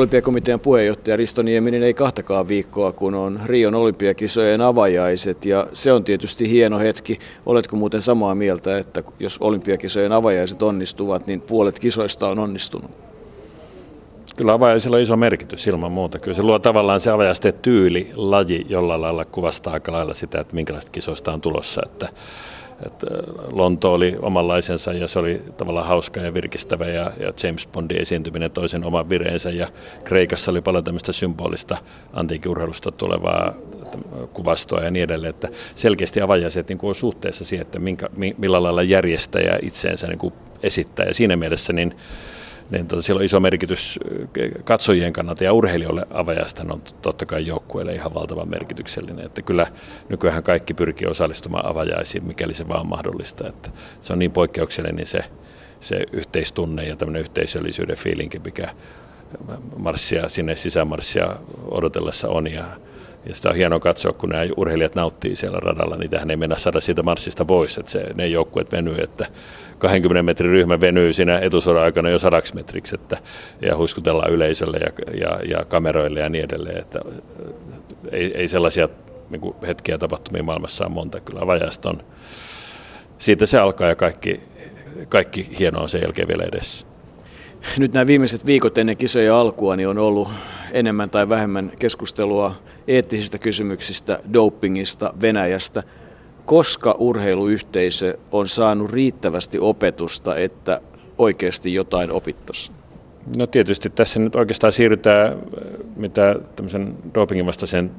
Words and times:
olympiakomitean 0.00 0.60
puheenjohtaja 0.60 1.16
Risto 1.16 1.42
Nieminen 1.42 1.82
ei 1.82 1.94
kahtakaan 1.94 2.48
viikkoa, 2.48 2.92
kun 2.92 3.14
on 3.14 3.40
Rion 3.44 3.74
olympiakisojen 3.74 4.60
avajaiset 4.60 5.44
ja 5.44 5.66
se 5.72 5.92
on 5.92 6.04
tietysti 6.04 6.50
hieno 6.50 6.78
hetki. 6.78 7.18
Oletko 7.46 7.76
muuten 7.76 8.02
samaa 8.02 8.34
mieltä, 8.34 8.78
että 8.78 9.02
jos 9.18 9.38
olympiakisojen 9.38 10.12
avajaiset 10.12 10.62
onnistuvat, 10.62 11.26
niin 11.26 11.40
puolet 11.40 11.78
kisoista 11.78 12.28
on 12.28 12.38
onnistunut? 12.38 12.90
Kyllä 14.36 14.52
avajaisilla 14.52 14.96
on 14.96 15.02
iso 15.02 15.16
merkitys 15.16 15.66
ilman 15.66 15.92
muuta. 15.92 16.18
Kyllä 16.18 16.36
se 16.36 16.42
luo 16.42 16.58
tavallaan 16.58 17.00
se 17.00 17.10
avajaisten 17.10 17.54
tyyli, 17.62 18.10
laji, 18.14 18.66
jolla 18.68 19.00
lailla 19.00 19.24
kuvastaa 19.24 19.72
aika 19.72 19.92
lailla 19.92 20.14
sitä, 20.14 20.40
että 20.40 20.54
minkälaista 20.54 20.92
kisoista 20.92 21.32
on 21.32 21.40
tulossa. 21.40 21.82
Että 21.86 22.08
että 22.86 23.06
Lonto 23.50 23.92
oli 23.92 24.16
omanlaisensa 24.22 24.92
ja 24.92 25.08
se 25.08 25.18
oli 25.18 25.42
tavallaan 25.56 25.86
hauska 25.86 26.20
ja 26.20 26.34
virkistävä 26.34 26.86
ja, 26.86 27.12
ja 27.20 27.32
James 27.42 27.68
Bondin 27.72 28.00
esiintyminen 28.00 28.50
toisen 28.50 28.84
oman 28.84 29.08
vireensä. 29.08 29.50
Ja 29.50 29.68
Kreikassa 30.04 30.50
oli 30.50 30.60
paljon 30.60 30.84
tämmöistä 30.84 31.12
symbolista 31.12 31.76
antiikiurheilusta 32.12 32.92
tulevaa 32.92 33.54
kuvastoa 34.34 34.80
ja 34.80 34.90
niin 34.90 35.04
edelleen, 35.04 35.30
että 35.30 35.48
selkeästi 35.74 36.20
avajaiset 36.20 36.68
niin 36.68 36.78
on 36.82 36.94
suhteessa 36.94 37.44
siihen, 37.44 37.66
että 37.66 37.78
minkä, 37.78 38.08
millä 38.38 38.62
lailla 38.62 38.82
järjestäjä 38.82 39.58
itseensä 39.62 40.06
niin 40.06 40.18
kuin 40.18 40.34
esittää. 40.62 41.06
Ja 41.06 41.14
siinä 41.14 41.36
mielessä 41.36 41.72
niin 41.72 41.94
niin 42.70 42.86
tota, 42.86 43.02
sillä 43.02 43.18
on 43.18 43.24
iso 43.24 43.40
merkitys 43.40 44.00
katsojien 44.64 45.12
kannalta 45.12 45.44
ja 45.44 45.52
urheilijoille 45.52 46.06
avajasta 46.10 46.64
on 46.70 46.82
totta 47.02 47.26
kai 47.26 47.46
joukkueelle 47.46 47.94
ihan 47.94 48.14
valtavan 48.14 48.48
merkityksellinen. 48.48 49.26
Että 49.26 49.42
kyllä 49.42 49.66
nykyään 50.08 50.42
kaikki 50.42 50.74
pyrkii 50.74 51.08
osallistumaan 51.08 51.66
avajaisiin, 51.66 52.24
mikäli 52.24 52.54
se 52.54 52.68
vaan 52.68 52.86
mahdollista. 52.86 53.48
Että 53.48 53.70
se 54.00 54.12
on 54.12 54.18
niin 54.18 54.32
poikkeuksellinen 54.32 54.96
niin 54.96 55.06
se, 55.06 55.24
se 55.80 56.04
yhteistunne 56.12 56.84
ja 56.84 56.96
tämmöinen 56.96 57.20
yhteisöllisyyden 57.20 57.96
fiilinki, 57.96 58.38
mikä 58.44 58.68
marssia 59.76 60.28
sinne 60.28 60.56
sisämarssia 60.56 61.36
odotellessa 61.70 62.28
on 62.28 62.46
ja 62.46 62.64
ja 63.26 63.34
sitä 63.34 63.48
on 63.48 63.56
hienoa 63.56 63.80
katsoa, 63.80 64.12
kun 64.12 64.28
nämä 64.28 64.44
urheilijat 64.56 64.94
nauttii 64.94 65.36
siellä 65.36 65.60
radalla, 65.60 65.96
niin 65.96 66.10
tähän 66.10 66.30
ei 66.30 66.36
mennä 66.36 66.56
saada 66.56 66.80
siitä 66.80 67.02
marssista 67.02 67.44
pois, 67.44 67.78
että 67.78 67.92
se, 67.92 68.06
ne 68.14 68.26
joukkueet 68.26 68.72
venyy, 68.72 68.94
että 68.98 69.26
20 69.80 70.22
metrin 70.22 70.50
ryhmä 70.50 70.80
venyy 70.80 71.12
siinä 71.12 71.38
etusodan 71.38 71.82
aikana 71.82 72.10
jo 72.10 72.18
sadaksi 72.18 72.54
metriksi, 72.54 72.94
että, 72.94 73.16
ja 73.62 73.76
huiskutellaan 73.76 74.32
yleisölle 74.32 74.78
ja, 74.78 75.18
ja, 75.20 75.40
ja 75.48 75.64
kameroille 75.64 76.20
ja 76.20 76.28
niin 76.28 76.44
edelleen, 76.44 76.78
että 76.78 77.00
ei, 78.12 78.32
ei 78.34 78.48
sellaisia 78.48 78.88
niin 79.30 79.40
kuin 79.40 79.56
hetkiä 79.66 79.98
tapahtumia 79.98 80.42
maailmassa 80.42 80.86
on 80.86 80.92
monta, 80.92 81.20
kyllä 81.20 81.46
vajasta 81.46 81.90
on. 81.90 82.02
Siitä 83.18 83.46
se 83.46 83.58
alkaa 83.58 83.88
ja 83.88 83.94
kaikki, 83.94 84.40
kaikki 85.08 85.48
hienoa 85.58 85.82
on 85.82 85.88
sen 85.88 86.02
jälkeen 86.02 86.28
vielä 86.28 86.44
edessä. 86.44 86.86
Nyt 87.78 87.92
nämä 87.92 88.06
viimeiset 88.06 88.46
viikot 88.46 88.78
ennen 88.78 88.96
kisojen 88.96 89.32
alkua 89.32 89.76
niin 89.76 89.88
on 89.88 89.98
ollut 89.98 90.28
enemmän 90.72 91.10
tai 91.10 91.28
vähemmän 91.28 91.72
keskustelua 91.78 92.54
eettisistä 92.88 93.38
kysymyksistä, 93.38 94.18
dopingista, 94.32 95.14
Venäjästä. 95.20 95.82
Koska 96.46 96.96
urheiluyhteisö 96.98 98.18
on 98.32 98.48
saanut 98.48 98.90
riittävästi 98.90 99.58
opetusta, 99.58 100.36
että 100.36 100.80
oikeasti 101.18 101.74
jotain 101.74 102.10
opittaisiin? 102.12 102.76
No 103.36 103.46
tietysti 103.46 103.90
tässä 103.90 104.20
nyt 104.20 104.36
oikeastaan 104.36 104.72
siirrytään, 104.72 105.38
mitä 105.96 106.36
tämmöisen 106.56 106.94
dopingin 107.14 107.46
vastaisen 107.46 107.90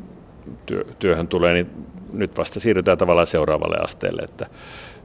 työ, 0.66 0.86
työhön 1.00 1.28
tulee, 1.28 1.54
niin 1.54 1.70
nyt 2.14 2.38
vasta 2.38 2.60
siirrytään 2.60 2.98
tavallaan 2.98 3.28
seuraavalle 3.28 3.78
asteelle. 3.78 4.22
Että 4.22 4.46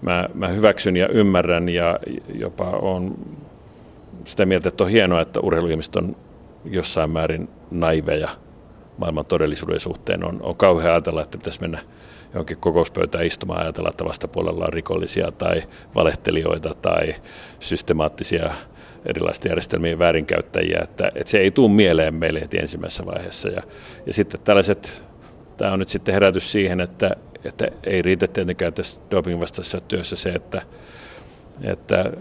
mä, 0.02 0.28
mä 0.34 0.48
hyväksyn 0.48 0.96
ja 0.96 1.08
ymmärrän 1.08 1.68
ja 1.68 1.98
jopa 2.34 2.64
on 2.64 3.14
sitä 4.24 4.46
mieltä, 4.46 4.68
että 4.68 4.84
on 4.84 4.90
hienoa, 4.90 5.20
että 5.20 5.40
urheiluihmiset 5.40 5.96
on 5.96 6.16
jossain 6.64 7.10
määrin 7.10 7.48
naiveja 7.70 8.28
maailman 8.98 9.26
todellisuuden 9.26 9.80
suhteen. 9.80 10.24
On, 10.24 10.42
on 10.42 10.56
kauhean 10.56 10.92
ajatella, 10.92 11.22
että 11.22 11.38
pitäisi 11.38 11.60
mennä 11.60 11.78
johonkin 12.34 12.56
kokouspöytään 12.56 13.26
istumaan 13.26 13.62
ajatella, 13.62 13.90
että 13.90 14.04
vastapuolella 14.04 14.64
on 14.64 14.72
rikollisia 14.72 15.32
tai 15.32 15.62
valehtelijoita 15.94 16.74
tai 16.74 17.14
systemaattisia 17.60 18.50
erilaisten 19.06 19.50
järjestelmien 19.50 19.98
väärinkäyttäjiä, 19.98 20.80
että, 20.82 21.12
että 21.14 21.30
se 21.30 21.38
ei 21.38 21.50
tule 21.50 21.70
mieleen 21.70 22.14
meille 22.14 22.40
heti 22.40 22.58
ensimmäisessä 22.58 23.06
vaiheessa. 23.06 23.48
Ja, 23.48 23.62
ja 24.06 24.12
sitten 24.12 24.40
tällaiset, 24.44 25.04
tämä 25.56 25.72
on 25.72 25.78
nyt 25.78 25.88
sitten 25.88 26.14
herätys 26.14 26.52
siihen, 26.52 26.80
että, 26.80 27.10
että 27.44 27.68
ei 27.84 28.02
riitä 28.02 28.26
tietenkään 28.26 28.72
tässä 28.72 29.00
dopingin 29.10 29.40
vastaisessa 29.40 29.80
työssä 29.80 30.16
se, 30.16 30.30
että, 30.30 30.62
että 31.62 32.12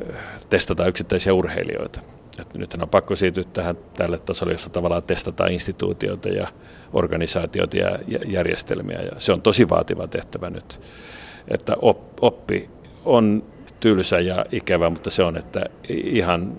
testataan 0.49 0.89
yksittäisiä 0.89 1.33
urheilijoita. 1.33 1.99
Että 2.41 2.57
nyt 2.57 2.73
on 2.73 2.89
pakko 2.89 3.15
siirtyä 3.15 3.43
tähän 3.53 3.77
tälle 3.97 4.17
tasolle, 4.17 4.53
jossa 4.53 4.69
tavallaan 4.69 5.03
testataan 5.03 5.51
instituutioita 5.51 6.29
ja 6.29 6.47
organisaatioita 6.93 7.77
ja 7.77 7.99
järjestelmiä. 8.27 9.01
Ja 9.01 9.11
se 9.17 9.33
on 9.33 9.41
tosi 9.41 9.69
vaativa 9.69 10.07
tehtävä 10.07 10.49
nyt. 10.49 10.81
Että 11.47 11.75
oppi 12.21 12.69
on 13.05 13.43
tylsä 13.79 14.19
ja 14.19 14.45
ikävä, 14.51 14.89
mutta 14.89 15.09
se 15.09 15.23
on, 15.23 15.37
että 15.37 15.65
ihan 15.89 16.57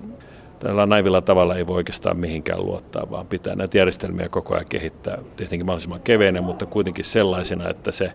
tällä 0.59 0.87
naivilla 0.87 1.21
tavalla 1.21 1.57
ei 1.57 1.67
voi 1.67 1.77
oikeastaan 1.77 2.17
mihinkään 2.17 2.67
luottaa, 2.67 3.11
vaan 3.11 3.27
pitää 3.27 3.57
näitä 3.57 3.79
järjestelmiä 3.79 4.29
koko 4.29 4.55
ajan 4.55 4.67
kehittää. 4.69 5.19
Tietenkin 5.37 5.67
mahdollisimman 5.67 6.01
keveinen, 6.01 6.45
mutta 6.45 6.67
kuitenkin 6.67 7.05
sellaisena, 7.05 7.69
että 7.71 7.93
se, 7.93 8.13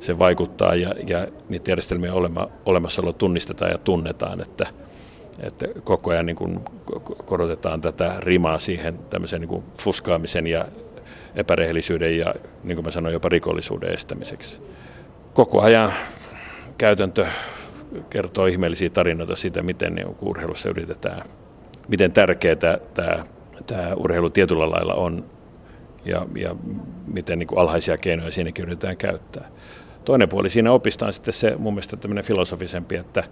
se 0.00 0.18
vaikuttaa 0.18 0.74
ja, 0.74 0.94
ja 1.06 1.26
niitä 1.48 1.70
järjestelmiä 1.70 2.14
olema, 2.14 2.48
olemassaolo 2.66 3.12
tunnistetaan 3.12 3.70
ja 3.70 3.78
tunnetaan, 3.78 4.40
että– 4.40 4.66
että 5.40 5.66
koko 5.84 6.10
ajan 6.10 6.26
niin 6.26 6.36
kuin 6.36 6.60
korotetaan 7.24 7.80
tätä 7.80 8.14
rimaa 8.18 8.58
siihen 8.58 8.98
tämmöisen 8.98 9.40
niin 9.40 9.48
kuin 9.48 9.62
fuskaamisen 9.78 10.46
ja 10.46 10.64
epärehellisyyden 11.34 12.18
ja 12.18 12.34
niin 12.64 12.76
kuin 12.76 12.84
mä 12.84 12.90
sanoin, 12.90 13.12
jopa 13.12 13.28
rikollisuuden 13.28 13.94
estämiseksi. 13.94 14.60
Koko 15.34 15.60
ajan 15.60 15.92
käytäntö 16.78 17.26
kertoo 18.10 18.46
ihmeellisiä 18.46 18.90
tarinoita 18.90 19.36
siitä, 19.36 19.62
miten 19.62 19.94
niin 19.94 20.16
urheilussa 20.20 20.68
yritetään, 20.68 21.22
miten 21.88 22.12
tärkeää 22.12 22.56
tämä, 22.94 23.24
tämä 23.66 23.94
urheilu 23.96 24.30
tietyllä 24.30 24.70
lailla 24.70 24.94
on 24.94 25.24
ja, 26.04 26.26
ja 26.36 26.56
miten 27.06 27.38
niin 27.38 27.46
kuin 27.46 27.58
alhaisia 27.58 27.98
keinoja 27.98 28.30
siinäkin 28.30 28.62
yritetään 28.62 28.96
käyttää. 28.96 29.48
Toinen 30.04 30.28
puoli 30.28 30.50
siinä 30.50 30.72
opista 30.72 31.06
on 31.06 31.12
sitten 31.12 31.34
se 31.34 31.56
mun 31.58 31.74
mielestä 31.74 31.96
tämmöinen 31.96 32.24
filosofisempi, 32.24 32.96
että 32.96 33.24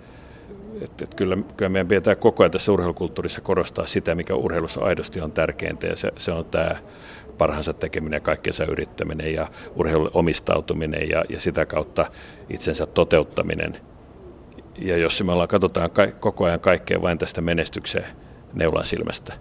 että, 0.83 1.05
että 1.05 1.17
kyllä, 1.17 1.39
kyllä 1.57 1.69
meidän 1.69 1.89
pitää 1.89 2.17
koko 2.17 2.43
ajan 2.43 2.51
tässä 2.51 2.73
urheilukulttuurissa 2.73 3.41
korostaa 3.41 3.87
sitä, 3.87 4.15
mikä 4.15 4.35
urheilussa 4.35 4.81
aidosti 4.81 5.21
on 5.21 5.33
tärkeintä, 5.33 5.87
ja 5.87 5.97
se, 5.97 6.11
se 6.17 6.33
on 6.33 6.45
tämä 6.45 6.77
parhaansa 7.39 7.73
tekeminen, 7.73 8.23
kaikkensa 8.23 8.65
yrittäminen 8.65 9.35
ja 9.35 9.49
urheilun 9.77 10.11
omistautuminen 10.15 11.09
ja, 11.09 11.25
ja 11.29 11.41
sitä 11.41 11.67
kautta 11.67 12.11
itsensä 12.51 12.87
toteuttaminen. 12.87 13.81
Ja 14.79 14.97
jos 14.97 15.23
me 15.23 15.33
ollaan, 15.33 15.49
katsotaan 15.49 15.91
ka- 15.91 16.07
koko 16.21 16.45
ajan 16.45 16.61
kaikkea 16.61 17.03
vain 17.03 17.19
tästä 17.19 17.41
menestyksen 17.41 18.05
neulan 18.55 18.87
silmästä, 18.87 19.35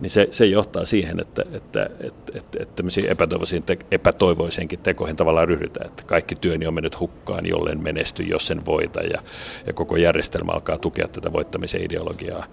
niin 0.00 0.10
se, 0.10 0.28
se 0.30 0.46
johtaa 0.46 0.84
siihen, 0.84 1.20
että, 1.20 1.42
että, 1.52 1.90
että, 2.00 2.32
että, 2.34 2.58
että 2.62 2.76
tämmöisiin 2.76 3.06
epätoivoisiin, 3.06 3.62
te, 3.62 3.78
epätoivoisiinkin 3.90 4.78
tekoihin 4.78 5.16
tavallaan 5.16 5.48
ryhdytään, 5.48 5.86
että 5.86 6.02
kaikki 6.06 6.34
työni 6.34 6.66
on 6.66 6.74
mennyt 6.74 7.00
hukkaan, 7.00 7.46
jollen 7.46 7.82
menesty, 7.82 8.22
jos 8.22 8.46
sen 8.46 8.66
voita, 8.66 9.00
ja, 9.00 9.22
ja 9.66 9.72
koko 9.72 9.96
järjestelmä 9.96 10.52
alkaa 10.52 10.78
tukea 10.78 11.08
tätä 11.08 11.32
voittamisen 11.32 11.82
ideologiaa, 11.82 12.46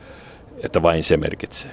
että 0.63 0.81
vain 0.81 1.03
se 1.03 1.17
merkitsee. 1.17 1.71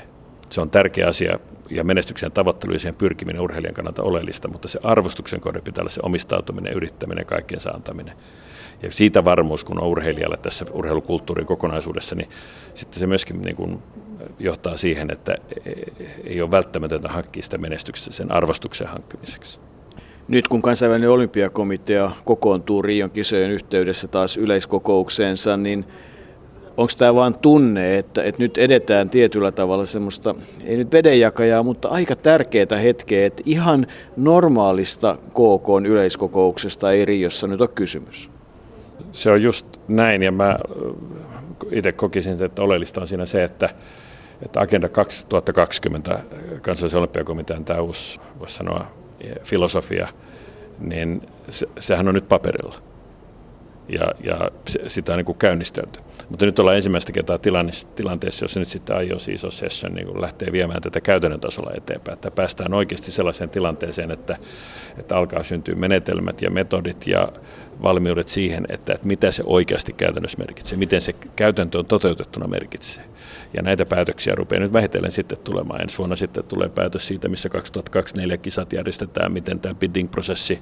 Se 0.50 0.61
on 0.61 0.71
tärkeä 0.71 1.06
asia, 1.06 1.38
ja 1.71 1.85
menestyksen 1.85 2.32
tavoittelu 2.32 2.73
ja 2.73 2.79
siihen 2.79 2.94
pyrkiminen 2.94 3.43
urheilijan 3.43 3.75
kannalta 3.75 4.02
oleellista, 4.02 4.49
mutta 4.49 4.69
se 4.69 4.79
arvostuksen 4.82 5.41
kohde 5.41 5.61
pitää 5.61 5.82
olla 5.82 5.91
se 5.91 6.00
omistautuminen, 6.02 6.73
yrittäminen, 6.73 7.26
kaikkien 7.26 7.61
saantaminen. 7.61 8.17
Ja 8.82 8.93
siitä 8.93 9.25
varmuus, 9.25 9.64
kun 9.64 9.81
on 9.81 9.88
urheilijalle 9.88 10.37
tässä 10.37 10.64
urheilukulttuurin 10.73 11.46
kokonaisuudessa, 11.46 12.14
niin 12.14 12.29
sitten 12.75 12.99
se 13.00 13.06
myöskin 13.06 13.43
niin 13.43 13.56
kuin 13.56 13.79
johtaa 14.38 14.76
siihen, 14.76 15.11
että 15.11 15.34
ei 16.25 16.43
ole 16.43 16.50
välttämätöntä 16.50 17.08
hankkia 17.08 17.43
sitä 17.43 17.58
menestyksestä 17.58 18.12
sen 18.12 18.32
arvostuksen 18.32 18.87
hankkimiseksi. 18.87 19.58
Nyt 20.29 20.49
kun 20.49 20.62
kansainvälinen 20.62 21.11
olympiakomitea 21.11 22.11
kokoontuu 22.25 22.82
Rion 22.82 23.11
kisojen 23.11 23.50
yhteydessä 23.50 24.08
taas 24.08 24.37
yleiskokoukseensa, 24.37 25.56
niin 25.56 25.84
onko 26.76 26.93
tämä 26.99 27.14
vain 27.14 27.34
tunne, 27.34 27.99
että, 27.99 28.23
että 28.23 28.43
nyt 28.43 28.58
edetään 28.58 29.11
tietyllä 29.11 29.52
tavalla 29.52 29.84
semmoista, 29.84 30.34
ei 30.64 30.76
nyt 30.76 30.93
vedenjakajaa, 30.93 31.62
mutta 31.62 31.88
aika 31.88 32.17
tärkeää 32.17 32.79
hetkeä, 32.82 33.26
että 33.26 33.43
ihan 33.46 33.87
normaalista 34.17 35.19
KK 35.29 35.87
yleiskokouksesta 35.87 36.93
ei 36.93 37.05
Riossa 37.05 37.46
nyt 37.46 37.61
ole 37.61 37.69
kysymys? 37.69 38.31
Se 39.12 39.31
on 39.31 39.43
just 39.43 39.67
näin 39.88 40.23
ja 40.23 40.32
mä 40.32 40.59
itse 41.70 41.93
kokisin, 41.93 42.43
että 42.43 42.62
oleellista 42.62 43.00
on 43.00 43.09
siinä 43.09 43.26
se, 43.26 43.44
että 43.44 43.69
että 44.43 44.61
Agenda 44.61 44.88
2020, 44.88 46.20
kansallisen 46.62 46.99
olympiakomitean 46.99 47.64
tämä 47.64 47.81
uusi, 47.81 48.20
voisi 48.38 48.56
sanoa, 48.56 48.87
filosofia, 49.43 50.09
niin 50.79 51.29
se, 51.50 51.67
sehän 51.79 52.09
on 52.09 52.14
nyt 52.14 52.29
paperilla. 52.29 52.76
ja, 53.88 54.12
ja 54.25 54.50
sitä 54.87 55.12
on 55.12 55.19
niin 55.19 55.26
kuin 55.26 55.38
käynnistelty. 55.38 56.00
Mutta 56.29 56.47
nyt 56.47 56.58
ollaan 56.58 56.76
ensimmäistä 56.76 57.12
kertaa 57.12 57.38
tilanteessa, 57.94 58.44
jossa 58.44 58.61
nyt 58.61 58.69
sitten 58.69 58.97
IOC 59.06 59.29
iso 59.29 59.50
session 59.50 59.94
niin 59.94 60.20
lähtee 60.20 60.53
viemään 60.53 60.82
tätä 60.82 61.00
käytännön 61.00 61.41
tasolla 61.41 61.70
eteenpäin, 61.76 62.15
että 62.15 62.31
päästään 62.31 62.75
oikeasti 62.75 63.12
sellaiseen 63.12 63.50
tilanteeseen, 63.50 64.11
että, 64.11 64.37
että 64.99 65.17
alkaa 65.17 65.43
syntyä 65.43 65.75
menetelmät 65.75 66.43
ja 66.43 66.50
metodit 66.50 67.06
ja 67.06 67.29
valmiudet 67.82 68.29
siihen, 68.29 68.67
että, 68.69 68.93
että 68.93 69.06
mitä 69.06 69.31
se 69.31 69.43
oikeasti 69.46 69.93
käytännössä 69.93 70.38
merkitsee, 70.38 70.79
miten 70.79 71.00
se 71.00 71.12
käytäntö 71.12 71.79
on 71.79 71.87
toteutettuna 71.87 72.46
merkitsee. 72.46 73.05
Ja 73.55 73.62
näitä 73.62 73.87
päätöksiä 73.87 74.34
rupeaa 74.34 74.61
nyt 74.61 74.73
vähitellen 74.73 75.12
sitten 75.12 75.38
tulemaan. 75.38 75.81
Ensi 75.81 75.99
vuonna 75.99 76.17
sitten 76.17 76.44
tulee 76.44 76.69
päätös 76.69 77.08
siitä, 77.08 77.29
missä 77.29 77.49
2024 77.49 78.37
kisat 78.37 78.73
järjestetään, 78.73 79.32
miten 79.32 79.61
tämä 79.61 79.75
bidding-prosessi 79.75 80.58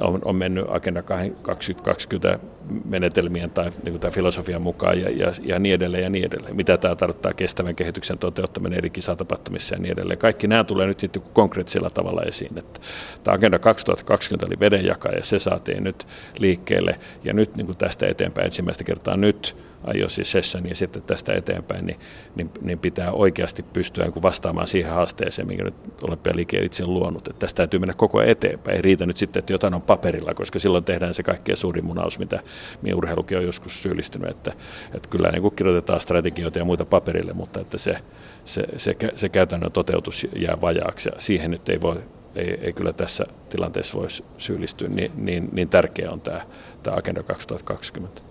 on, 0.00 0.20
on 0.24 0.36
mennyt 0.36 0.64
Agenda 0.68 1.02
2020 1.42 2.38
menetelmien 2.84 3.50
tai 3.50 3.70
niin 3.84 4.00
tämän 4.00 4.14
filosofian 4.14 4.62
mukaan 4.62 5.00
ja, 5.00 5.10
ja, 5.10 5.32
ja 5.42 5.58
niin 5.58 5.74
edelleen 5.74 6.02
ja 6.02 6.10
niin 6.10 6.24
edelleen. 6.24 6.56
Mitä 6.56 6.76
tämä 6.76 6.96
tarkoittaa 6.96 7.34
kestävän 7.34 7.76
kehityksen 7.76 8.18
toteuttaminen 8.18 8.78
eri 8.78 8.90
kisatapahtumissa 8.90 9.74
ja 9.74 9.80
niin 9.80 9.92
edelleen. 9.92 10.18
Kaikki 10.18 10.46
nämä 10.46 10.64
tulee 10.64 10.86
nyt 10.86 11.00
sitten 11.00 11.22
konkreettisella 11.32 11.90
tavalla 11.90 12.22
esiin. 12.22 12.58
Että 12.58 12.80
tämä 13.24 13.34
Agenda 13.34 13.58
2020 13.58 14.46
oli 14.46 14.60
vedenjaka 14.60 15.08
ja 15.08 15.24
se 15.24 15.38
saatiin 15.38 15.84
nyt 15.84 16.06
liikkeelle 16.38 16.98
ja 17.24 17.32
nyt 17.32 17.56
niin 17.56 17.66
kuin 17.66 17.78
tästä 17.78 18.06
eteenpäin 18.06 18.44
ensimmäistä 18.44 18.84
kertaa 18.84 19.16
nyt 19.16 19.56
IOC 19.94 20.24
Session 20.24 20.68
ja 20.68 20.74
sitten 20.74 21.02
tästä 21.02 21.34
eteenpäin, 21.34 21.86
niin, 21.86 22.00
niin, 22.36 22.50
niin 22.60 22.78
pitää 22.78 23.12
oikeasti 23.12 23.62
pystyä 23.62 24.04
niin 24.04 24.22
vastaamaan 24.22 24.66
siihen 24.66 24.92
haasteeseen, 24.92 25.48
minkä 25.48 25.64
nyt 25.64 25.74
olympialiike 26.02 26.58
itse 26.58 26.84
on 26.84 26.94
luonut. 26.94 27.28
Että 27.28 27.38
tästä 27.40 27.56
täytyy 27.56 27.80
mennä 27.80 27.94
koko 27.94 28.18
ajan 28.18 28.30
eteenpäin. 28.30 28.76
Ei 28.76 28.82
riitä 28.82 29.06
nyt 29.06 29.16
sitten, 29.16 29.40
että 29.40 29.52
jotain 29.52 29.74
on 29.74 29.82
paperilla, 29.82 30.34
koska 30.34 30.58
silloin 30.58 30.84
tehdään 30.84 31.14
se 31.14 31.22
kaikkein 31.22 31.56
suurin 31.56 31.84
munaus, 31.84 32.18
mitä 32.18 32.40
mihin 32.82 32.96
urheilukin 32.96 33.38
on 33.38 33.44
joskus 33.44 33.82
syyllistynyt. 33.82 34.30
Että, 34.30 34.52
että 34.94 35.08
kyllä 35.08 35.30
niin 35.30 35.56
kirjoitetaan 35.56 36.00
strategioita 36.00 36.58
ja 36.58 36.64
muita 36.64 36.84
paperille, 36.84 37.32
mutta 37.32 37.60
että 37.60 37.78
se, 37.78 37.96
se, 38.44 38.64
se, 38.76 38.96
se 39.16 39.28
käytännön 39.28 39.72
toteutus 39.72 40.26
jää 40.36 40.60
vajaaksi 40.60 41.08
ja 41.08 41.14
siihen 41.20 41.50
nyt 41.50 41.68
ei 41.68 41.80
voi 41.80 42.02
ei, 42.36 42.58
ei 42.62 42.72
kyllä 42.72 42.92
tässä 42.92 43.26
tilanteessa 43.48 43.98
voisi 43.98 44.24
syyllistyä, 44.38 44.88
niin, 44.88 45.12
niin, 45.16 45.48
niin 45.52 45.68
tärkeä 45.68 46.10
on 46.10 46.20
tämä, 46.20 46.40
tämä 46.82 46.96
Agenda 46.96 47.22
2020 47.22 48.25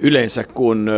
yleensä 0.00 0.44
kun 0.44 0.90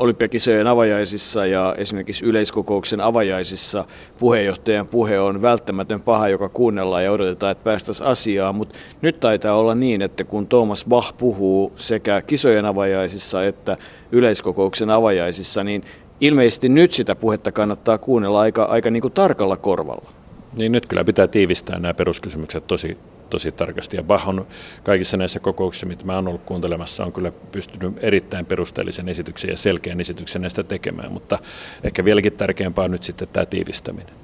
olympiakisojen 0.00 0.66
avajaisissa 0.66 1.46
ja 1.46 1.74
esimerkiksi 1.78 2.24
yleiskokouksen 2.24 3.00
avajaisissa 3.00 3.84
puheenjohtajan 4.18 4.86
puhe 4.86 5.20
on 5.20 5.42
välttämätön 5.42 6.00
paha, 6.00 6.28
joka 6.28 6.48
kuunnellaan 6.48 7.04
ja 7.04 7.12
odotetaan, 7.12 7.52
että 7.52 7.64
päästäisiin 7.64 8.06
asiaan. 8.06 8.54
Mutta 8.54 8.78
nyt 9.02 9.20
taitaa 9.20 9.54
olla 9.58 9.74
niin, 9.74 10.02
että 10.02 10.24
kun 10.24 10.46
Thomas 10.46 10.84
Bach 10.88 11.16
puhuu 11.18 11.72
sekä 11.76 12.22
kisojen 12.22 12.64
avajaisissa 12.64 13.44
että 13.44 13.76
yleiskokouksen 14.12 14.90
avajaisissa, 14.90 15.64
niin 15.64 15.84
ilmeisesti 16.20 16.68
nyt 16.68 16.92
sitä 16.92 17.14
puhetta 17.14 17.52
kannattaa 17.52 17.98
kuunnella 17.98 18.40
aika, 18.40 18.64
aika 18.64 18.90
niin 18.90 19.02
kuin 19.02 19.14
tarkalla 19.14 19.56
korvalla. 19.56 20.12
Niin 20.56 20.72
nyt 20.72 20.86
kyllä 20.86 21.04
pitää 21.04 21.26
tiivistää 21.26 21.78
nämä 21.78 21.94
peruskysymykset 21.94 22.66
tosi 22.66 22.98
tosi 23.30 23.52
tarkasti. 23.52 23.96
Ja 23.96 24.02
Bach 24.02 24.28
on 24.28 24.46
kaikissa 24.82 25.16
näissä 25.16 25.40
kokouksissa, 25.40 25.86
mitä 25.86 26.04
mä 26.04 26.14
oon 26.14 26.28
ollut 26.28 26.42
kuuntelemassa, 26.46 27.04
on 27.04 27.12
kyllä 27.12 27.32
pystynyt 27.52 27.94
erittäin 28.00 28.46
perusteellisen 28.46 29.08
esityksen 29.08 29.50
ja 29.50 29.56
selkeän 29.56 30.00
esityksen 30.00 30.42
näistä 30.42 30.62
tekemään, 30.62 31.12
mutta 31.12 31.38
ehkä 31.84 32.04
vieläkin 32.04 32.32
tärkeämpää 32.32 32.84
on 32.84 32.90
nyt 32.90 33.02
sitten 33.02 33.28
tämä 33.32 33.46
tiivistäminen. 33.46 34.14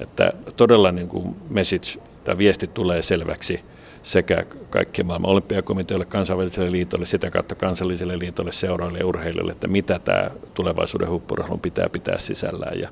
Että 0.00 0.32
todella 0.56 0.92
niin 0.92 1.08
kuin 1.08 1.36
message, 1.50 2.00
tämä 2.24 2.38
viesti 2.38 2.66
tulee 2.66 3.02
selväksi 3.02 3.60
sekä 4.02 4.44
kaikkien 4.70 5.06
maailman 5.06 5.30
olympiakomiteoille, 5.30 6.04
kansainväliselle 6.04 6.70
liitolle, 6.70 7.06
sitä 7.06 7.30
kautta 7.30 7.54
kansalliselle 7.54 8.18
liitolle, 8.18 8.52
seuroille 8.52 8.98
ja 8.98 9.06
urheilijoille, 9.06 9.52
että 9.52 9.68
mitä 9.68 9.98
tämä 9.98 10.30
tulevaisuuden 10.54 11.08
huippurheilun 11.08 11.60
pitää 11.60 11.88
pitää 11.88 12.18
sisällään. 12.18 12.80
Ja, 12.80 12.88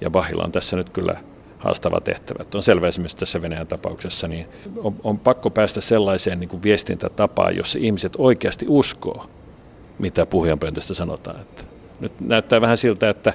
ja 0.00 0.10
Bahilla 0.10 0.44
on 0.44 0.52
tässä 0.52 0.76
nyt 0.76 0.90
kyllä 0.90 1.16
haastava 1.62 2.00
tehtävä. 2.00 2.44
On 2.54 2.62
selvä 2.62 2.88
esimerkiksi 2.88 3.16
tässä 3.16 3.42
Venäjän 3.42 3.66
tapauksessa, 3.66 4.28
niin 4.28 4.46
on, 4.76 4.96
on 5.04 5.18
pakko 5.18 5.50
päästä 5.50 5.80
sellaiseen 5.80 6.40
niin 6.40 6.48
kuin 6.48 6.62
viestintätapaan, 6.62 7.56
jossa 7.56 7.78
ihmiset 7.78 8.12
oikeasti 8.18 8.66
uskoo, 8.68 9.26
mitä 9.98 10.26
puhujanpöntöstä 10.26 10.94
sanotaan. 10.94 11.40
Että 11.40 11.64
nyt 12.02 12.20
näyttää 12.20 12.60
vähän 12.60 12.76
siltä, 12.76 13.10
että, 13.10 13.32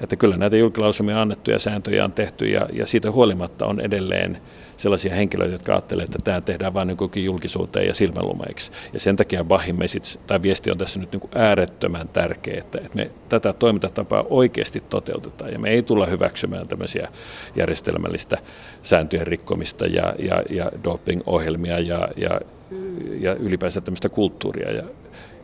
että 0.00 0.16
kyllä 0.16 0.36
näitä 0.36 0.56
julkilausumia 0.56 1.14
on 1.14 1.22
annettu 1.22 1.50
ja 1.50 1.58
sääntöjä 1.58 2.04
on 2.04 2.12
tehty 2.12 2.46
ja, 2.46 2.68
ja 2.72 2.86
siitä 2.86 3.10
huolimatta 3.10 3.66
on 3.66 3.80
edelleen 3.80 4.38
sellaisia 4.76 5.14
henkilöitä, 5.14 5.54
jotka 5.54 5.72
ajattelevat, 5.72 6.14
että 6.14 6.24
tämä 6.24 6.40
tehdään 6.40 6.74
vain 6.74 6.88
niin 6.88 7.24
julkisuuteen 7.24 7.86
ja 7.86 7.94
silmänlumeiksi. 7.94 8.72
Ja 8.92 9.00
sen 9.00 9.16
takia 9.16 9.44
Bahin 9.44 9.78
message, 9.78 10.20
tämä 10.26 10.42
viesti 10.42 10.70
on 10.70 10.78
tässä 10.78 11.00
nyt 11.00 11.12
niin 11.12 11.30
äärettömän 11.34 12.08
tärkeä, 12.08 12.58
että, 12.58 12.78
että 12.78 12.96
me 12.96 13.10
tätä 13.28 13.52
toimintatapaa 13.52 14.24
oikeasti 14.30 14.82
toteutetaan 14.90 15.52
ja 15.52 15.58
me 15.58 15.70
ei 15.70 15.82
tulla 15.82 16.06
hyväksymään 16.06 16.68
tämmöisiä 16.68 17.08
järjestelmällistä 17.56 18.38
sääntöjen 18.82 19.26
rikkomista 19.26 19.86
ja, 19.86 20.14
ja, 20.18 20.42
ja 20.50 20.70
doping-ohjelmia 20.84 21.78
ja, 21.78 22.08
ja, 22.16 22.40
ja 23.20 23.34
ylipäänsä 23.34 23.80
tämmöistä 23.80 24.08
kulttuuria. 24.08 24.72
Ja 24.72 24.82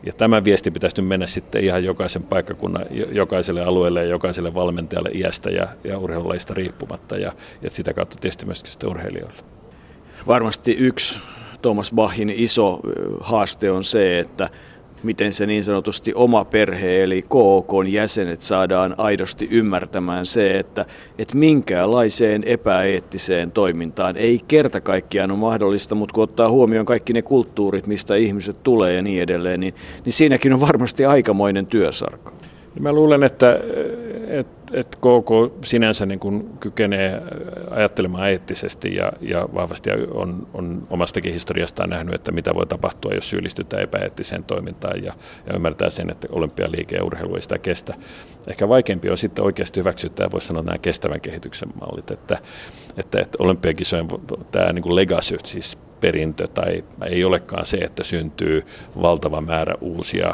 ja 0.05 0.13
tämä 0.13 0.43
viesti 0.43 0.71
pitäisi 0.71 1.01
nyt 1.01 1.07
mennä 1.07 1.27
sitten 1.27 1.63
ihan 1.63 1.83
jokaisen 1.83 2.23
paikkakunnan, 2.23 2.85
jokaiselle 3.11 3.63
alueelle 3.63 4.03
ja 4.03 4.09
jokaiselle 4.09 4.53
valmentajalle 4.53 5.09
iästä 5.13 5.49
ja, 5.49 5.67
ja 5.83 5.97
urheilulajista 5.97 6.53
riippumatta 6.53 7.17
ja, 7.17 7.33
ja 7.61 7.69
sitä 7.69 7.93
kautta 7.93 8.17
tietysti 8.21 8.45
myöskin 8.45 8.71
sitten 8.71 8.89
urheilijoille. 8.89 9.43
Varmasti 10.27 10.71
yksi 10.71 11.19
Thomas 11.61 11.91
Bachin 11.95 12.29
iso 12.29 12.79
haaste 13.19 13.71
on 13.71 13.83
se, 13.83 14.19
että 14.19 14.49
miten 15.05 15.33
se 15.33 15.45
niin 15.45 15.63
sanotusti 15.63 16.13
oma 16.15 16.45
perhe 16.45 17.03
eli 17.03 17.25
KOKn 17.27 17.87
jäsenet 17.87 18.41
saadaan 18.41 18.95
aidosti 18.97 19.47
ymmärtämään 19.51 20.25
se, 20.25 20.59
että, 20.59 20.85
että 21.19 21.37
minkäänlaiseen 21.37 22.43
epäeettiseen 22.43 23.51
toimintaan 23.51 24.17
ei 24.17 24.41
kerta 24.47 24.81
kaikkiaan 24.81 25.31
ole 25.31 25.39
mahdollista, 25.39 25.95
mutta 25.95 26.13
kun 26.13 26.23
ottaa 26.23 26.49
huomioon 26.49 26.85
kaikki 26.85 27.13
ne 27.13 27.21
kulttuurit, 27.21 27.87
mistä 27.87 28.15
ihmiset 28.15 28.63
tulee 28.63 28.93
ja 28.93 29.01
niin 29.01 29.21
edelleen, 29.21 29.59
niin, 29.59 29.73
niin 30.05 30.13
siinäkin 30.13 30.53
on 30.53 30.61
varmasti 30.61 31.05
aikamoinen 31.05 31.65
työsarka. 31.65 32.31
Mä 32.79 32.91
luulen, 32.91 33.23
että, 33.23 33.59
että 34.27 34.55
että 34.73 34.97
KK 34.97 35.65
sinänsä 35.65 36.05
niin 36.05 36.19
kuin 36.19 36.49
kykenee 36.59 37.21
ajattelemaan 37.71 38.29
eettisesti 38.29 38.95
ja, 38.95 39.11
ja 39.21 39.49
vahvasti 39.53 39.89
on, 40.11 40.47
on 40.53 40.87
omastakin 40.89 41.33
historiastaan 41.33 41.89
nähnyt, 41.89 42.15
että 42.15 42.31
mitä 42.31 42.55
voi 42.55 42.65
tapahtua, 42.65 43.13
jos 43.13 43.29
syyllistytään 43.29 43.83
epäeettiseen 43.83 44.43
toimintaan 44.43 45.03
ja, 45.03 45.13
ja 45.47 45.55
ymmärtää 45.55 45.89
sen, 45.89 46.09
että 46.09 46.27
olympialiike 46.31 46.95
ja 46.95 47.03
urheilu 47.03 47.35
ei 47.35 47.41
sitä 47.41 47.57
kestä. 47.57 47.93
Ehkä 48.47 48.69
vaikeampi 48.69 49.09
on 49.09 49.17
sitten 49.17 49.45
oikeasti 49.45 49.79
hyväksyttää, 49.79 50.31
voisi 50.31 50.47
sanoa 50.47 50.63
nämä 50.63 50.77
kestävän 50.77 51.21
kehityksen 51.21 51.69
mallit, 51.79 52.11
että, 52.11 52.37
että, 52.97 53.19
että 53.19 53.37
olympiakisojen 53.39 54.07
tämä 54.51 54.73
niin 54.73 54.83
kuin 54.83 54.95
legacy, 54.95 55.37
siis 55.43 55.77
perintö 56.01 56.47
tai 56.47 56.83
ei 57.05 57.23
olekaan 57.25 57.65
se, 57.65 57.77
että 57.77 58.03
syntyy 58.03 58.65
valtava 59.01 59.41
määrä 59.41 59.75
uusia 59.81 60.33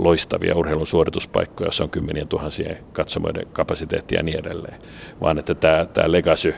loistavia 0.00 0.56
urheilun 0.56 0.86
suorituspaikkoja, 0.86 1.68
jossa 1.68 1.84
on 1.84 1.90
kymmenien 1.90 2.28
tuhansien 2.28 2.78
katsomoiden 2.92 3.46
kapasiteettia 3.52 4.18
ja 4.18 4.22
niin 4.22 4.38
edelleen, 4.38 4.78
vaan 5.20 5.38
että 5.38 5.54
tämä, 5.54 5.86
tämä 5.86 6.12
legacy 6.12 6.54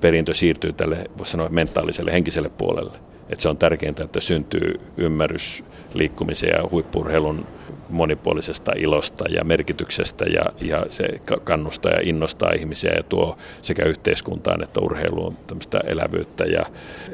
perintö 0.00 0.34
siirtyy 0.34 0.72
tälle, 0.72 1.10
voisi 1.18 1.32
sanoa, 1.32 1.48
mentaaliselle, 1.48 2.12
henkiselle 2.12 2.48
puolelle. 2.48 2.98
Että 3.28 3.42
se 3.42 3.48
on 3.48 3.56
tärkeintä, 3.56 4.04
että 4.04 4.20
syntyy 4.20 4.80
ymmärrys 4.96 5.64
liikkumisen 5.94 6.50
ja 6.50 6.68
huippurheilun 6.70 7.46
monipuolisesta 7.88 8.72
ilosta 8.76 9.24
ja 9.28 9.44
merkityksestä 9.44 10.24
ja, 10.24 10.42
ja 10.60 10.86
se 10.90 11.08
kannustaa 11.44 11.92
ja 11.92 12.00
innostaa 12.02 12.52
ihmisiä 12.52 12.92
ja 12.96 13.02
tuo 13.02 13.36
sekä 13.62 13.84
yhteiskuntaan 13.84 14.62
että 14.62 14.80
urheiluun 14.80 15.36
tämmöistä 15.46 15.80
elävyyttä 15.84 16.44
ja, 16.44 16.66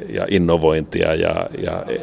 ja 0.08 0.26
innovointia 0.30 1.14
ja, 1.14 1.46
ja 1.62 1.84
e, 1.88 1.94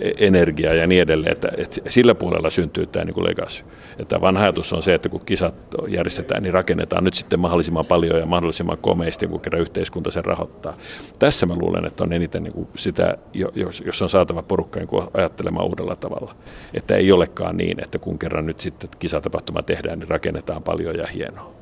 e, 0.00 0.12
energiaa 0.26 0.74
ja 0.74 0.86
niin 0.86 1.02
edelleen, 1.02 1.32
että, 1.32 1.48
että 1.56 1.80
sillä 1.88 2.14
puolella 2.14 2.50
syntyy 2.50 2.86
tämä 2.86 3.04
niin 3.04 3.24
legacy. 3.24 3.64
Että 3.98 4.20
vanha 4.20 4.42
ajatus 4.42 4.72
on 4.72 4.82
se, 4.82 4.94
että 4.94 5.08
kun 5.08 5.20
kisat 5.26 5.54
järjestetään, 5.88 6.42
niin 6.42 6.54
rakennetaan 6.54 7.04
nyt 7.04 7.14
sitten 7.14 7.40
mahdollisimman 7.40 7.86
paljon 7.86 8.18
ja 8.18 8.26
mahdollisimman 8.26 8.78
komeasti, 8.78 9.26
kun 9.26 9.40
kerran 9.40 9.62
yhteiskunta 9.62 10.10
sen 10.10 10.24
rahoittaa. 10.24 10.76
Tässä 11.18 11.46
mä 11.46 11.54
luulen, 11.56 11.84
että 11.84 12.04
on 12.04 12.12
eniten 12.12 12.42
niin 12.42 12.52
kuin 12.52 12.68
sitä, 12.76 13.18
jos, 13.54 13.82
jos 13.86 14.02
on 14.02 14.08
saatava 14.08 14.42
porukka 14.42 14.80
niin 14.80 15.08
ajattelemaan 15.14 15.66
uudella 15.66 15.96
tavalla. 15.96 16.34
Että 16.74 16.96
ei 16.96 17.12
olekaan 17.12 17.56
niin, 17.56 17.77
että 17.82 17.98
kun 17.98 18.18
kerran 18.18 18.46
nyt 18.46 18.60
sitten 18.60 18.90
kisatapahtuma 18.98 19.62
tehdään, 19.62 19.98
niin 19.98 20.08
rakennetaan 20.08 20.62
paljon 20.62 20.96
ja 20.96 21.06
hienoa. 21.06 21.52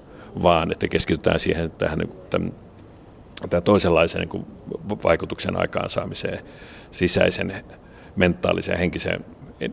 Vaan 0.42 0.72
että 0.72 0.88
keskitytään 0.88 1.40
siihen 1.40 1.70
tähän 1.70 1.98
tämän, 2.30 2.52
tämän 3.50 3.62
toisenlaisen 3.62 4.20
niin 4.20 4.28
kuin 4.28 4.46
vaikutuksen 5.04 5.60
aikaansaamiseen, 5.60 6.38
sisäisen 6.90 7.54
mentaalisen 8.16 8.78
henkisen 8.78 9.24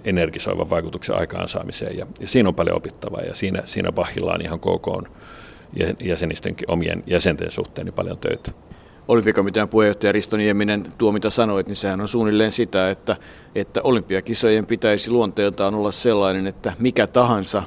energisoivan 0.06 0.70
vaikutuksen 0.70 1.16
aikaansaamiseen. 1.16 1.98
Ja, 1.98 2.08
ja 2.20 2.28
siinä 2.28 2.50
on 2.50 2.56
paljon 2.56 2.78
opittavaa 2.78 3.22
ja 3.22 3.36
siinä, 3.36 3.62
siinä 3.66 3.92
Bachilla 3.92 4.34
on 4.34 4.42
ihan 4.42 4.60
KK 4.60 5.10
jäsenistönkin 6.00 6.72
omien 6.72 7.04
jäsenten 7.08 7.52
suhteen 7.52 7.86
niin 7.86 7.94
paljon 7.94 8.18
töitä. 8.18 8.52
Olympiakomitean 9.08 9.70
puheenjohtaja 9.70 10.12
Risto 10.12 10.38
Nieminen 10.38 10.94
tuo 10.98 11.12
mitä 11.12 11.30
sanoit, 11.30 11.68
niin 11.68 11.76
sehän 11.76 12.02
on 12.02 12.08
suunnilleen 12.08 12.52
sitä, 12.52 12.90
että, 12.90 13.16
että 13.56 13.82
olympiakisojen 13.84 14.66
pitäisi 14.66 15.12
luonteeltaan 15.12 15.76
olla 15.76 15.92
sellainen, 15.92 16.48
että 16.48 16.74
mikä 16.80 17.08
tahansa 17.08 17.64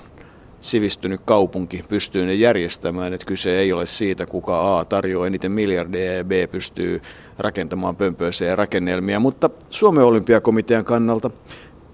sivistynyt 0.60 1.20
kaupunki 1.24 1.84
pystyy 1.88 2.26
ne 2.26 2.34
järjestämään, 2.34 3.14
että 3.14 3.26
kyse 3.26 3.58
ei 3.58 3.72
ole 3.72 3.86
siitä, 3.86 4.26
kuka 4.26 4.78
A 4.78 4.84
tarjoaa 4.84 5.26
eniten 5.26 5.52
miljardeja 5.52 6.14
ja 6.14 6.24
B 6.24 6.30
pystyy 6.50 7.00
rakentamaan 7.38 7.96
pömpöisiä 7.96 8.56
rakennelmia, 8.56 9.20
mutta 9.20 9.50
Suomen 9.70 10.04
olympiakomitean 10.04 10.84
kannalta, 10.84 11.30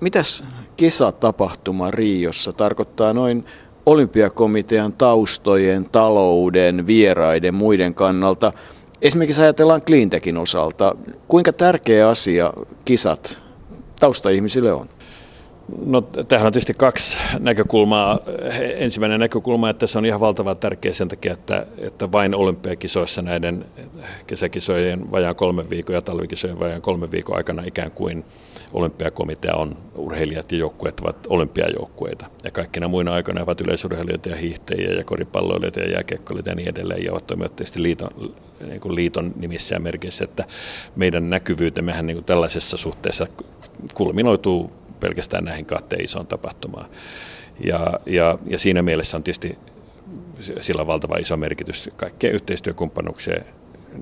mitäs 0.00 0.44
kisatapahtuma 0.76 1.90
Riossa 1.90 2.52
tarkoittaa 2.52 3.12
noin 3.12 3.44
olympiakomitean 3.86 4.92
taustojen, 4.92 5.84
talouden, 5.92 6.86
vieraiden, 6.86 7.54
muiden 7.54 7.94
kannalta? 7.94 8.52
Esimerkiksi 9.02 9.42
ajatellaan 9.42 9.82
Cleantechin 9.82 10.36
osalta, 10.38 10.94
kuinka 11.28 11.52
tärkeä 11.52 12.08
asia 12.08 12.52
kisat 12.84 13.38
taustaihmisille 14.00 14.72
on? 14.72 14.88
No, 15.86 16.00
tähän 16.00 16.46
on 16.46 16.52
tietysti 16.52 16.74
kaksi 16.74 17.16
näkökulmaa. 17.38 18.18
Ensimmäinen 18.76 19.20
näkökulma, 19.20 19.70
että 19.70 19.86
se 19.86 19.98
on 19.98 20.06
ihan 20.06 20.20
valtavan 20.20 20.56
tärkeä 20.56 20.92
sen 20.92 21.08
takia, 21.08 21.32
että, 21.32 21.66
että 21.78 22.12
vain 22.12 22.34
olympiakisoissa 22.34 23.22
näiden 23.22 23.64
kesäkisojen 24.26 25.10
vajaan 25.10 25.36
kolmen 25.36 25.70
viikon 25.70 25.94
ja 25.94 26.02
talvikisojen 26.02 26.58
vajaan 26.58 26.82
kolmen 26.82 27.10
viikon 27.10 27.36
aikana 27.36 27.62
ikään 27.66 27.90
kuin 27.90 28.24
olympiakomitea 28.72 29.54
on 29.54 29.76
urheilijat 29.94 30.52
ja 30.52 30.58
joukkueet 30.58 31.00
ovat 31.00 31.26
olympiajoukkueita. 31.28 32.26
Ja 32.44 32.50
kaikkina 32.50 32.88
muina 32.88 33.14
aikoina 33.14 33.42
ovat 33.42 33.60
yleisurheilijoita 33.60 34.28
ja 34.28 34.36
hiihtäjiä 34.36 34.92
ja 34.92 35.04
koripalloilijoita 35.04 35.80
ja 35.80 35.90
jääkiekkoilijoita 35.90 36.50
ja 36.50 36.54
niin 36.56 36.68
edelleen. 36.68 37.04
Ja 37.04 37.12
ovat 37.12 37.26
toimivat 37.26 37.56
tietysti 37.56 37.82
liiton, 37.82 38.10
niin 38.66 38.80
kuin 38.80 38.94
liiton 38.94 39.32
nimissä 39.36 39.74
ja 39.74 39.80
merkeissä, 39.80 40.24
että 40.24 40.44
meidän 40.96 41.30
näkyvyytemmehän 41.30 42.06
niin 42.06 42.16
kuin 42.16 42.24
tällaisessa 42.24 42.76
suhteessa 42.76 43.26
kulminoituu 43.94 44.72
pelkästään 45.00 45.44
näihin 45.44 45.66
kahteen 45.66 46.04
isoon 46.04 46.26
tapahtumaan. 46.26 46.86
Ja, 47.64 48.00
ja, 48.06 48.38
ja 48.46 48.58
siinä 48.58 48.82
mielessä 48.82 49.16
on 49.16 49.22
tietysti 49.22 49.58
sillä 50.60 50.80
on 50.80 50.86
valtava 50.86 51.16
iso 51.16 51.36
merkitys 51.36 51.90
kaikkien 51.96 52.32
yhteistyökumppanuuksien 52.32 53.44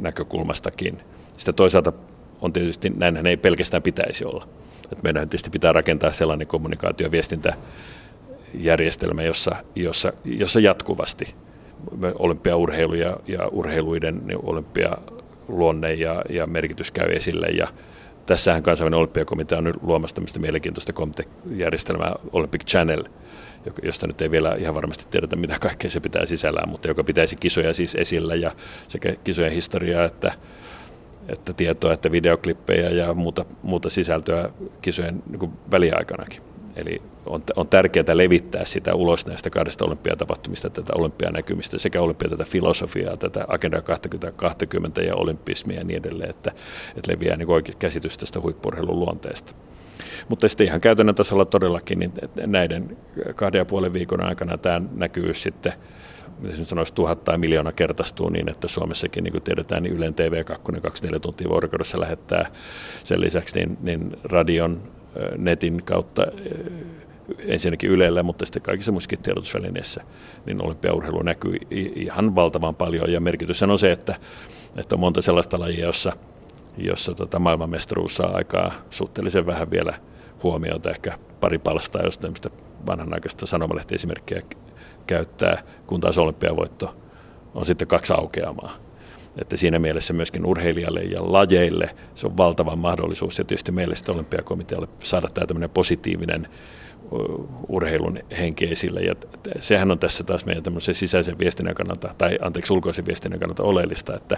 näkökulmastakin. 0.01 0.99
Sitten 1.37 1.55
toisaalta 1.55 1.93
on 2.41 2.53
tietysti, 2.53 2.91
näinhän 2.91 3.27
ei 3.27 3.37
pelkästään 3.37 3.83
pitäisi 3.83 4.25
olla. 4.25 4.49
Että 4.93 5.03
meidän 5.03 5.29
tietysti 5.29 5.51
pitää 5.51 5.73
rakentaa 5.73 6.13
sellainen 6.13 6.47
kommunikaatio- 6.47 7.07
ja 7.07 7.11
viestintäjärjestelmä, 7.11 9.23
jossa, 9.23 9.57
jossa, 9.75 10.13
jossa 10.25 10.61
jatkuvasti 10.61 11.35
olympiaurheilu 12.19 12.95
ja, 12.95 13.17
ja 13.27 13.49
urheiluiden 13.49 14.21
niin 14.27 14.39
olympialuonne 14.43 15.95
ja, 15.95 16.23
ja 16.31 16.47
merkitys 16.47 16.91
käy 16.91 17.13
esille. 17.13 17.47
Ja 17.47 17.69
Tässähän 18.31 18.63
kansainvälinen 18.63 18.99
olympiakomitea 18.99 19.59
on 19.59 19.65
nyt 19.65 19.83
luomassa 19.83 20.17
tämmöistä 20.17 20.41
mielenkiintoista 20.41 20.93
järjestelmää 21.57 22.15
Olympic 22.33 22.65
Channel, 22.65 23.05
josta 23.83 24.07
nyt 24.07 24.23
ei 24.23 24.31
vielä 24.31 24.57
ihan 24.59 24.75
varmasti 24.75 25.07
tiedetä, 25.11 25.37
mitä 25.37 25.59
kaikkea 25.59 25.91
se 25.91 26.01
pitää 26.01 26.27
sisällään, 26.27 26.69
mutta 26.69 26.89
joka 26.89 27.05
pitäisi 27.05 27.37
kisoja 27.37 27.75
siis 27.75 27.95
esillä 27.95 28.35
ja 28.35 28.53
sekä 28.89 29.15
kisojen 29.25 29.53
historiaa 29.53 30.05
että, 30.05 30.33
että 31.33 31.53
tietoa, 31.53 31.93
että 31.93 32.13
videoklippejä 32.13 32.91
ja 32.91 33.15
muuta, 33.15 33.45
muuta 33.63 33.91
sisältöä 33.91 34.51
kisojen 34.83 35.23
niin 35.31 35.51
väliaikanakin. 35.71 36.43
Eli 36.77 37.03
on, 37.27 37.43
on 37.57 37.69
tärkeää 37.69 38.05
levittää 38.17 38.65
sitä 38.65 38.95
ulos 38.95 39.27
näistä 39.27 39.51
kahdesta 39.51 39.85
olympiatapahtumista, 39.85 40.71
tätä 40.71 40.93
olympianäkymistä, 40.97 41.79
sekä 41.79 42.01
olympia 42.01 42.29
tätä 42.29 42.45
filosofiaa, 42.45 43.17
tätä 43.17 43.45
Agenda 43.49 43.83
2020 43.83 45.03
ja 45.03 45.15
olympismia 45.15 45.79
ja 45.79 45.85
niin 45.85 45.99
edelleen, 45.99 46.31
että, 46.31 46.53
että 46.97 47.13
leviää 47.13 47.37
niin 47.37 47.51
oikein 47.51 47.79
käsitys 47.79 48.19
tästä 48.19 48.41
huippurheilun 48.41 49.01
luonteesta. 49.01 49.55
Mutta 50.29 50.49
sitten 50.49 50.67
ihan 50.67 50.81
käytännön 50.81 51.15
tasolla 51.15 51.45
todellakin 51.45 51.99
niin 51.99 52.13
näiden 52.47 52.97
kahden 53.35 53.59
ja 53.59 53.65
puolen 53.65 53.93
viikon 53.93 54.21
aikana 54.21 54.59
tämä 54.59 54.83
näkyy 54.95 55.35
sitten 55.35 55.73
mitä 56.43 56.57
nyt 56.57 56.69
sanoisi, 56.69 56.95
tuhat 56.95 57.25
tai 57.25 57.39
miljoona 57.39 57.73
kertaistuu 57.73 58.29
niin, 58.29 58.49
että 58.49 58.69
Suomessakin, 58.69 59.25
niin 59.25 59.33
kuin 59.33 59.43
tiedetään, 59.43 59.83
niin 59.83 59.95
Ylen 59.95 60.15
TV 60.15 60.45
2 60.45 60.73
24 60.83 61.21
tuntia 61.21 61.49
vuorokaudessa 61.49 62.01
lähettää 62.01 62.51
sen 63.05 63.21
lisäksi 63.21 63.59
niin, 63.59 63.79
niin 63.83 64.17
radion 64.25 64.83
netin 65.37 65.83
kautta 65.85 66.27
ensinnäkin 67.47 67.91
Ylellä, 67.91 68.23
mutta 68.23 68.47
sitten 68.47 68.63
kaikissa 68.63 68.93
muissakin 68.93 69.19
tiedotusvälineissä, 69.19 70.03
niin 70.47 70.65
olympiaurheilu 70.65 71.23
näkyy 71.23 71.59
ihan 71.97 72.35
valtavan 72.35 72.75
paljon. 72.75 73.13
Ja 73.13 73.21
merkitys 73.21 73.63
on 73.63 73.79
se, 73.79 73.93
että, 73.93 74.15
että 74.77 74.95
on 74.95 75.01
monta 75.01 75.23
sellaista 75.23 75.61
lajia, 75.61 75.87
jossa, 75.87 76.13
jossa 76.79 77.15
tota 77.15 77.39
maailmanmestaruus 77.39 78.17
saa 78.17 78.31
aikaa 78.35 78.73
suhteellisen 78.91 79.47
vähän 79.47 79.71
vielä 79.71 79.95
huomiota, 80.43 80.91
ehkä 80.91 81.19
pari 81.41 81.59
palstaa, 81.59 82.03
jos 82.03 82.19
tämmöistä 82.19 82.51
vanhanaikaista 82.87 83.47
sanomalehtiesimerkkiä 83.47 84.43
käyttää, 85.07 85.63
kun 85.87 86.01
taas 86.01 86.19
olympiavoitto 86.19 86.97
on 87.55 87.67
sitten 87.67 87.89
kaksi 87.89 88.13
aukeamaa. 88.13 88.77
Että 89.39 89.57
siinä 89.57 89.79
mielessä 89.79 90.13
myöskin 90.13 90.47
urheilijalle 90.47 91.01
ja 91.01 91.19
lajeille 91.21 91.95
se 92.15 92.27
on 92.27 92.37
valtava 92.37 92.77
mahdollisuus 92.77 93.39
ja 93.39 93.45
tietysti 93.45 93.73
meille 93.73 93.97
sitten 93.97 94.15
olympiakomitealle 94.15 94.89
saada 94.99 95.29
tämä 95.29 95.47
tämmöinen 95.47 95.71
positiivinen 95.71 96.49
urheilun 97.69 98.19
henki 98.39 98.65
esille. 98.65 99.01
Ja 99.01 99.15
sehän 99.61 99.91
on 99.91 99.99
tässä 99.99 100.25
taas 100.25 100.47
meidän 100.47 100.63
tämmöisen 100.63 100.95
sisäisen 100.95 101.39
viestinnän 101.39 101.75
kannalta, 101.75 102.15
tai 102.19 102.39
anteeksi 102.43 102.73
ulkoisen 102.73 103.07
viestinnän 103.07 103.41
kannalta 103.41 103.63
oleellista, 103.63 104.17
että, 104.17 104.37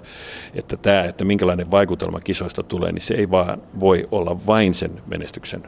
että 0.55 0.77
tämä, 0.77 1.05
että 1.05 1.25
minkälainen 1.25 1.71
vaikutelma 1.71 2.21
kisoista 2.21 2.63
tulee, 2.63 2.93
niin 2.93 3.03
se 3.03 3.15
ei 3.15 3.31
vaan 3.31 3.63
voi 3.81 4.09
olla 4.11 4.47
vain 4.47 4.75
sen 4.75 5.03
menestyksen 5.07 5.63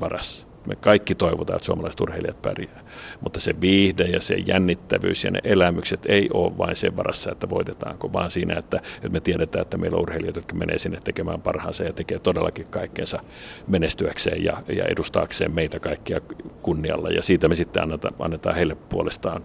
varassa. 0.00 0.46
Me 0.66 0.76
kaikki 0.76 1.14
toivotaan, 1.14 1.56
että 1.56 1.66
suomalaiset 1.66 2.00
urheilijat 2.00 2.42
pärjää, 2.42 2.84
mutta 3.20 3.40
se 3.40 3.60
viihde 3.60 4.04
ja 4.04 4.20
se 4.20 4.34
jännittävyys 4.34 5.24
ja 5.24 5.30
ne 5.30 5.40
elämykset 5.44 6.00
ei 6.06 6.28
ole 6.34 6.58
vain 6.58 6.76
sen 6.76 6.96
varassa, 6.96 7.32
että 7.32 7.50
voitetaanko, 7.50 8.12
vaan 8.12 8.30
siinä, 8.30 8.58
että, 8.58 8.80
että 8.96 9.08
me 9.08 9.20
tiedetään, 9.20 9.62
että 9.62 9.78
meillä 9.78 9.96
on 9.96 10.02
urheilijat, 10.02 10.36
jotka 10.36 10.54
menee 10.54 10.78
sinne 10.78 11.00
tekemään 11.04 11.40
parhaansa 11.40 11.84
ja 11.84 11.92
tekee 11.92 12.18
todellakin 12.18 12.66
kaikkeensa 12.70 13.20
menestyäkseen 13.66 14.44
ja, 14.44 14.62
ja 14.68 14.84
edustaakseen 14.84 15.54
meitä 15.54 15.80
kaikkia 15.80 16.20
kunnialla. 16.62 17.08
Ja 17.08 17.22
siitä 17.22 17.48
me 17.48 17.54
sitten 17.54 17.82
annetaan, 17.82 18.14
annetaan 18.18 18.56
heille 18.56 18.74
puolestaan 18.74 19.42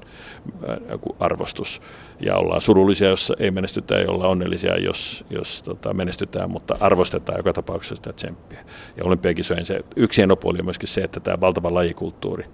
äh, 0.69 0.77
arvostus 1.19 1.81
ja 2.19 2.35
ollaan 2.35 2.61
surullisia, 2.61 3.09
jos 3.09 3.33
ei 3.39 3.51
menestytä 3.51 3.95
ja 3.95 4.11
ollaan 4.11 4.31
onnellisia, 4.31 4.77
jos, 4.77 5.25
jos 5.29 5.63
tota, 5.63 5.93
menestytään, 5.93 6.51
mutta 6.51 6.77
arvostetaan 6.79 7.39
joka 7.39 7.53
tapauksessa 7.53 7.95
sitä 7.95 8.13
tsemppiä. 8.13 8.59
Ja 8.97 9.05
olympiakisojen 9.05 9.65
se 9.65 9.79
yksi 9.95 10.17
hieno 10.17 10.35
puoli 10.35 10.59
on 10.59 10.65
myöskin 10.65 10.89
se, 10.89 11.01
että 11.01 11.19
tämä 11.19 11.41
valtava 11.41 11.73
lajikulttuuri 11.73 12.45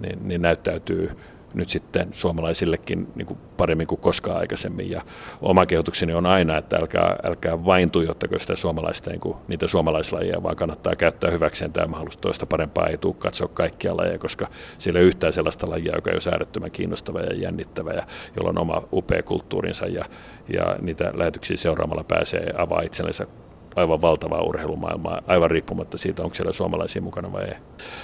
niin, 0.00 0.28
niin 0.28 0.42
näyttäytyy 0.42 1.10
nyt 1.54 1.68
sitten 1.68 2.08
suomalaisillekin 2.12 3.08
niin 3.14 3.26
kuin 3.26 3.38
paremmin 3.56 3.86
kuin 3.86 4.00
koskaan 4.00 4.36
aikaisemmin. 4.36 4.90
Ja 4.90 5.02
oma 5.42 5.66
kehotukseni 5.66 6.14
on 6.14 6.26
aina, 6.26 6.58
että 6.58 6.76
älkää, 6.76 7.16
älkää 7.22 7.64
vain 7.64 7.90
tuijottako 7.90 8.38
sitä 8.38 8.56
suomalaista, 8.56 9.10
niin 9.10 9.20
kuin 9.20 9.36
niitä 9.48 9.68
suomalaislajia, 9.68 10.42
vaan 10.42 10.56
kannattaa 10.56 10.96
käyttää 10.96 11.30
hyväkseen 11.30 11.72
tämä 11.72 11.86
mahdollisuus. 11.86 12.20
Toista 12.20 12.46
parempaa 12.46 12.86
ei 12.86 12.98
katsoa 13.18 13.48
kaikkia 13.48 13.96
lajeja, 13.96 14.18
koska 14.18 14.48
siellä 14.78 14.98
ei 14.98 15.04
ole 15.04 15.08
yhtään 15.08 15.32
sellaista 15.32 15.70
lajia, 15.70 15.94
joka 15.94 16.10
on 16.10 16.32
äärettömän 16.32 16.70
kiinnostava 16.70 17.20
ja 17.20 17.34
jännittävä 17.34 17.92
ja 17.92 18.06
jolla 18.36 18.50
on 18.50 18.58
oma 18.58 18.82
upea 18.92 19.22
kulttuurinsa 19.22 19.86
ja, 19.86 20.04
ja 20.48 20.76
niitä 20.80 21.10
lähetyksiä 21.14 21.56
seuraamalla 21.56 22.04
pääsee 22.04 22.54
avaa 22.58 22.82
itsellensä 22.82 23.26
aivan 23.76 24.02
valtavaa 24.02 24.42
urheilumaailmaa, 24.42 25.22
aivan 25.26 25.50
riippumatta 25.50 25.98
siitä, 25.98 26.22
onko 26.22 26.34
siellä 26.34 26.52
suomalaisia 26.52 27.02
mukana 27.02 27.32
vai 27.32 27.44
ei. 27.44 27.54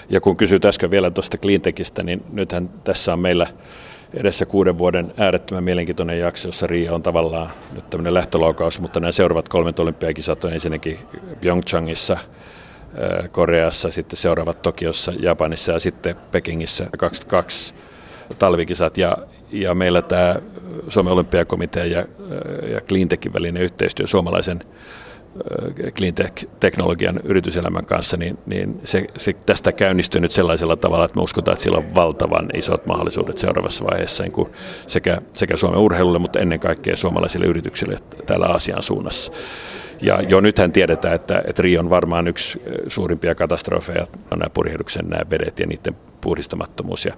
Ja 0.08 0.20
kun 0.20 0.36
kysyt 0.36 0.64
äsken 0.64 0.90
vielä 0.90 1.10
tuosta 1.10 1.38
Cleantechistä, 1.38 2.02
niin 2.02 2.22
nythän 2.32 2.68
tässä 2.84 3.12
on 3.12 3.20
meillä 3.20 3.46
edessä 4.14 4.46
kuuden 4.46 4.78
vuoden 4.78 5.14
äärettömän 5.16 5.64
mielenkiintoinen 5.64 6.18
jakso, 6.18 6.48
jossa 6.48 6.66
Rio 6.66 6.94
on 6.94 7.02
tavallaan 7.02 7.50
nyt 7.72 7.90
tämmöinen 7.90 8.14
lähtölaukaus, 8.14 8.80
mutta 8.80 9.00
nämä 9.00 9.12
seuraavat 9.12 9.48
kolmet 9.48 9.78
olympiakisat 9.78 10.44
on 10.44 10.52
ensinnäkin 10.52 10.98
Pyeongchangissa, 11.40 12.12
äh, 12.12 13.30
Koreassa, 13.30 13.90
sitten 13.90 14.16
seuraavat 14.16 14.62
Tokiossa, 14.62 15.12
Japanissa 15.18 15.72
ja 15.72 15.78
sitten 15.78 16.16
Pekingissä 16.32 16.86
22 16.98 17.74
talvikisat. 18.38 18.98
Ja, 18.98 19.16
ja 19.52 19.74
meillä 19.74 20.02
tämä 20.02 20.36
Suomen 20.88 21.12
olympiakomitea 21.12 21.84
ja, 21.84 21.98
äh, 21.98 22.70
ja 22.70 22.80
Cleantechin 22.80 23.32
välinen 23.32 23.62
yhteistyö 23.62 24.06
suomalaisen 24.06 24.60
cleantech-teknologian 25.90 27.20
yrityselämän 27.24 27.86
kanssa, 27.86 28.16
niin, 28.16 28.38
niin 28.46 28.80
se, 28.84 29.06
se 29.16 29.32
tästä 29.32 29.72
käynnistyy 29.72 30.20
nyt 30.20 30.32
sellaisella 30.32 30.76
tavalla, 30.76 31.04
että 31.04 31.18
me 31.18 31.22
uskotaan, 31.22 31.52
että 31.52 31.62
sillä 31.62 31.78
on 31.78 31.94
valtavan 31.94 32.48
isot 32.54 32.86
mahdollisuudet 32.86 33.38
seuraavassa 33.38 33.84
vaiheessa 33.84 34.22
niin 34.22 34.32
kuin 34.32 34.48
sekä, 34.86 35.20
sekä 35.32 35.56
Suomen 35.56 35.78
urheilulle, 35.78 36.18
mutta 36.18 36.40
ennen 36.40 36.60
kaikkea 36.60 36.96
suomalaisille 36.96 37.46
yrityksille 37.46 37.98
täällä 38.26 38.46
Aasian 38.46 38.82
suunnassa. 38.82 39.32
Ja 40.00 40.22
jo 40.22 40.40
nythän 40.40 40.72
tiedetään, 40.72 41.14
että, 41.14 41.42
että 41.46 41.62
Rio 41.62 41.80
on 41.80 41.90
varmaan 41.90 42.28
yksi 42.28 42.62
suurimpia 42.88 43.34
katastrofeja, 43.34 44.06
on 44.30 44.38
nämä 44.38 44.50
purjehduksen 44.50 45.08
nämä 45.08 45.30
vedet 45.30 45.58
ja 45.58 45.66
niiden 45.66 45.96
puhdistamattomuus. 46.20 47.04
Ja, 47.04 47.14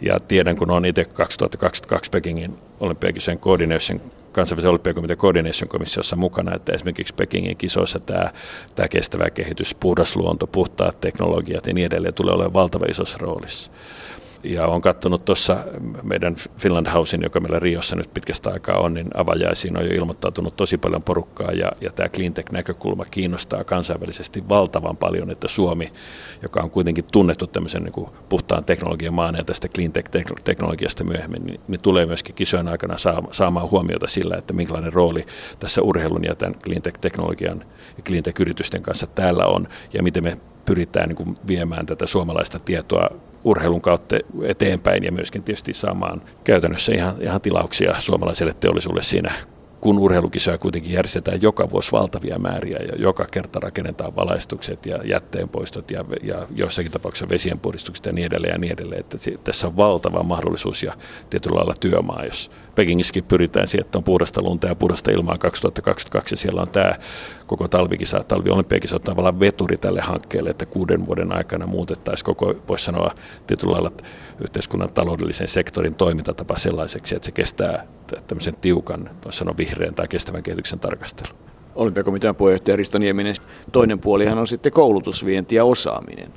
ja 0.00 0.20
tiedän, 0.20 0.56
kun 0.56 0.70
olen 0.70 0.84
itse 0.84 1.04
2022 1.04 2.10
Pekingin 2.10 2.58
olympiakisojen 2.80 3.38
coordination 3.38 4.00
kansainvälisen 4.40 4.70
olympiakomitean 4.70 5.18
coordination 5.18 5.68
komissiossa 5.68 6.16
mukana, 6.16 6.54
että 6.54 6.72
esimerkiksi 6.72 7.14
Pekingin 7.14 7.56
kisoissa 7.56 8.00
tämä, 8.00 8.30
tämä 8.74 8.88
kestävä 8.88 9.30
kehitys, 9.30 9.74
puhdas 9.74 10.16
luonto, 10.16 10.46
puhtaat 10.46 11.00
teknologiat 11.00 11.66
ja 11.66 11.74
niin 11.74 11.86
edelleen 11.86 12.14
tulee 12.14 12.34
olemaan 12.34 12.52
valtava 12.52 12.86
isossa 12.88 13.18
roolissa 13.20 13.70
ja 14.44 14.66
olen 14.66 14.80
katsonut 14.80 15.24
tuossa 15.24 15.56
meidän 16.02 16.36
Finland 16.58 16.86
Housein, 16.92 17.22
joka 17.22 17.40
meillä 17.40 17.58
Riossa 17.58 17.96
nyt 17.96 18.14
pitkästä 18.14 18.50
aikaa 18.50 18.78
on, 18.78 18.94
niin 18.94 19.06
avajaisiin 19.14 19.76
on 19.76 19.84
jo 19.84 19.90
ilmoittautunut 19.90 20.56
tosi 20.56 20.78
paljon 20.78 21.02
porukkaa. 21.02 21.52
Ja, 21.52 21.72
ja 21.80 21.90
tämä 21.90 22.08
cleantech-näkökulma 22.08 23.04
kiinnostaa 23.04 23.64
kansainvälisesti 23.64 24.48
valtavan 24.48 24.96
paljon, 24.96 25.30
että 25.30 25.48
Suomi, 25.48 25.92
joka 26.42 26.60
on 26.60 26.70
kuitenkin 26.70 27.04
tunnettu 27.12 27.46
tämmöisen 27.46 27.82
niin 27.82 28.06
puhtaan 28.28 28.64
teknologian 28.64 29.14
maana 29.14 29.38
ja 29.38 29.44
tästä 29.44 29.68
cleantech-teknologiasta 29.68 31.04
myöhemmin, 31.04 31.46
niin, 31.46 31.60
niin 31.68 31.80
tulee 31.80 32.06
myöskin 32.06 32.34
kisojen 32.34 32.68
aikana 32.68 32.96
saamaan 33.30 33.70
huomiota 33.70 34.06
sillä, 34.06 34.36
että 34.36 34.52
minkälainen 34.52 34.92
rooli 34.92 35.26
tässä 35.58 35.82
urheilun 35.82 36.24
ja 36.24 36.34
tämän 36.34 36.54
cleantech-teknologian 36.54 37.64
ja 37.96 38.02
cleantech-yritysten 38.04 38.82
kanssa 38.82 39.06
täällä 39.06 39.46
on 39.46 39.68
ja 39.92 40.02
miten 40.02 40.24
me 40.24 40.38
pyritään 40.64 41.08
niin 41.08 41.16
kuin 41.16 41.36
viemään 41.46 41.86
tätä 41.86 42.06
suomalaista 42.06 42.58
tietoa 42.58 43.08
urheilun 43.44 43.80
kautta 43.80 44.16
eteenpäin 44.42 45.04
ja 45.04 45.12
myöskin 45.12 45.42
tietysti 45.42 45.72
saamaan 45.72 46.22
käytännössä 46.44 46.92
ihan, 46.92 47.14
ihan 47.20 47.40
tilauksia 47.40 47.94
suomalaiselle 47.98 48.54
teollisuudelle 48.60 49.02
siinä 49.02 49.32
kun 49.80 49.98
urheilukisoja 49.98 50.58
kuitenkin 50.58 50.92
järjestetään 50.92 51.42
joka 51.42 51.70
vuosi 51.70 51.92
valtavia 51.92 52.38
määriä 52.38 52.78
ja 52.78 52.96
joka 52.96 53.26
kerta 53.30 53.60
rakennetaan 53.60 54.16
valaistukset 54.16 54.86
ja 54.86 54.98
jätteenpoistot 55.04 55.90
ja, 55.90 56.04
ja 56.22 56.46
joissakin 56.54 56.92
tapauksissa 56.92 57.28
vesienpuhdistukset 57.28 58.06
ja 58.06 58.12
niin 58.12 58.26
edelleen 58.26 58.52
ja 58.52 58.58
niin 58.58 58.72
edelleen. 58.72 59.00
Että 59.00 59.18
tässä 59.44 59.66
on 59.66 59.76
valtava 59.76 60.22
mahdollisuus 60.22 60.82
ja 60.82 60.92
tietyllä 61.30 61.56
lailla 61.56 61.74
työmaa, 61.80 62.24
jos 62.24 62.50
Pekingissäkin 62.74 63.24
pyritään 63.24 63.68
siihen, 63.68 63.84
että 63.84 63.98
on 63.98 64.04
puhdasta 64.04 64.42
lunta 64.42 64.66
ja 64.66 64.74
puhdasta 64.74 65.10
ilmaa 65.10 65.38
2022 65.38 66.32
ja 66.32 66.36
siellä 66.36 66.62
on 66.62 66.68
tämä 66.68 66.94
koko 67.46 67.68
talvikisa, 67.68 68.24
talviolympiakisa 68.28 68.96
on 68.96 69.02
tavallaan 69.02 69.40
veturi 69.40 69.76
tälle 69.76 70.00
hankkeelle, 70.00 70.50
että 70.50 70.66
kuuden 70.66 71.06
vuoden 71.06 71.36
aikana 71.36 71.66
muutettaisiin 71.66 72.24
koko, 72.24 72.54
voisi 72.68 72.84
sanoa 72.84 73.14
tietyllä 73.46 73.72
lailla 73.72 73.92
yhteiskunnan 74.40 74.92
taloudellisen 74.92 75.48
sektorin 75.48 75.94
toimintatapa 75.94 76.58
sellaiseksi, 76.58 77.16
että 77.16 77.26
se 77.26 77.32
kestää 77.32 77.86
tämmöisen 78.26 78.54
tiukan, 78.60 79.10
voisi 79.24 79.38
sanoa 79.38 79.56
vihreän 79.56 79.94
tai 79.94 80.08
kestävän 80.08 80.42
kehityksen 80.42 80.80
tarkastelun. 80.80 81.38
Olympiakomitean 81.74 82.36
puheenjohtaja 82.36 82.76
Risto 82.76 82.98
Nieminen. 82.98 83.34
Toinen 83.72 83.98
puolihan 83.98 84.38
on 84.38 84.46
sitten 84.46 84.72
koulutusvienti 84.72 85.54
ja 85.54 85.64
osaaminen. 85.64 86.32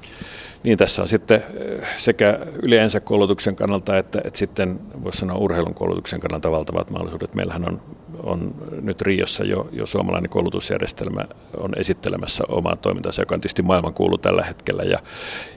Niin 0.63 0.77
tässä 0.77 1.01
on 1.01 1.07
sitten 1.07 1.43
eh, 1.53 1.87
sekä 1.97 2.39
yleensä 2.63 2.99
koulutuksen 2.99 3.55
kannalta 3.55 3.97
että, 3.97 4.21
että 4.23 4.39
sitten 4.39 4.79
voisi 5.03 5.17
sanoa 5.17 5.37
urheilun 5.37 5.73
koulutuksen 5.73 6.19
kannalta 6.19 6.51
valtavat 6.51 6.89
mahdollisuudet. 6.89 7.35
Meillähän 7.35 7.67
on 7.67 7.81
on 8.23 8.55
nyt 8.81 9.01
Riossa 9.01 9.43
jo, 9.43 9.69
jo 9.71 9.85
suomalainen 9.85 10.29
koulutusjärjestelmä 10.29 11.25
on 11.57 11.71
esittelemässä 11.77 12.43
omaa 12.47 12.75
toimintansa, 12.75 13.21
joka 13.21 13.35
on 13.35 13.41
tietysti 13.41 13.61
maailman 13.61 13.93
kuulu 13.93 14.17
tällä 14.17 14.43
hetkellä 14.43 14.83
ja, 14.83 14.99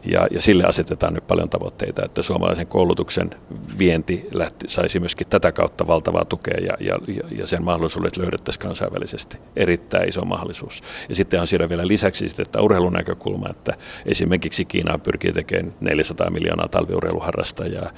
ja, 0.04 0.26
ja 0.30 0.40
sille 0.40 0.64
asetetaan 0.64 1.14
nyt 1.14 1.26
paljon 1.26 1.48
tavoitteita, 1.48 2.04
että 2.04 2.22
suomalaisen 2.22 2.66
koulutuksen 2.66 3.30
vienti 3.78 4.28
lähti, 4.32 4.68
saisi 4.68 5.00
myöskin 5.00 5.26
tätä 5.26 5.52
kautta 5.52 5.86
valtavaa 5.86 6.24
tukea 6.24 6.60
ja, 6.60 6.76
ja, 6.80 6.98
ja 7.38 7.46
sen 7.46 7.64
mahdollisuudet 7.64 8.16
löydettäisiin 8.16 8.62
kansainvälisesti. 8.62 9.38
Erittäin 9.56 10.08
iso 10.08 10.24
mahdollisuus. 10.24 10.82
Ja 11.08 11.14
sitten 11.14 11.40
on 11.40 11.46
siellä 11.46 11.68
vielä 11.68 11.86
lisäksi 11.86 12.28
sitten 12.28 12.46
että 12.46 12.62
urheilun 12.62 12.92
näkökulma, 12.92 13.48
että 13.50 13.74
esimerkiksi 14.06 14.64
Kiina 14.64 14.98
pyrkii 14.98 15.32
tekemään 15.32 15.72
400 15.80 16.30
miljoonaa 16.30 16.68
talviurheiluharrastajaa, 16.68 17.90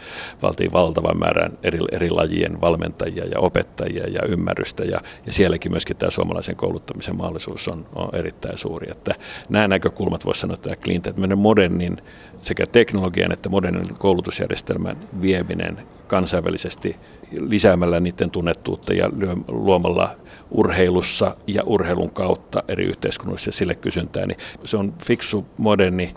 valtiin 0.43 0.73
valtavan 0.73 1.19
määrän 1.19 1.59
eri, 1.63 1.79
eri 1.93 2.11
lajien 2.11 2.61
valmentajia 2.61 3.25
ja 3.25 3.41
opettajia 3.41 4.09
ja 4.09 4.21
ymmärrystä 4.29 4.58
ymmärrystä 4.59 4.85
ja, 4.85 5.01
ja 5.27 5.33
sielläkin 5.33 5.73
myöskin 5.73 5.97
tämä 5.97 6.11
suomalaisen 6.11 6.57
kouluttamisen 6.57 7.17
mahdollisuus 7.17 7.69
on, 7.69 7.87
on 7.95 8.09
erittäin 8.13 8.59
suuri. 8.59 8.91
Että 8.91 9.15
nämä 9.49 9.69
näkökulmat 9.69 10.25
voisi 10.25 10.41
sanoa, 10.41 10.55
että 10.55 10.77
Clean 10.77 11.03
että 11.07 11.37
modernin 11.37 12.03
sekä 12.43 12.65
teknologian 12.73 13.33
että 13.33 13.49
modernin 13.49 13.95
koulutusjärjestelmän 13.99 14.97
vieminen 15.23 15.79
kansainvälisesti 16.07 16.97
lisäämällä 17.33 18.01
niiden 18.01 18.31
tunnettuutta 18.31 18.93
ja 18.93 19.11
luomalla 19.49 20.11
urheilussa 20.51 21.37
ja 21.47 21.63
urheilun 21.67 22.11
kautta 22.11 22.63
eri 22.69 22.85
yhteiskunnissa 22.85 23.53
sille 23.53 23.75
kysyntää, 23.75 24.27
niin 24.27 24.39
se 24.65 24.77
on 24.77 24.95
fiksu, 25.05 25.47
moderni 25.59 26.15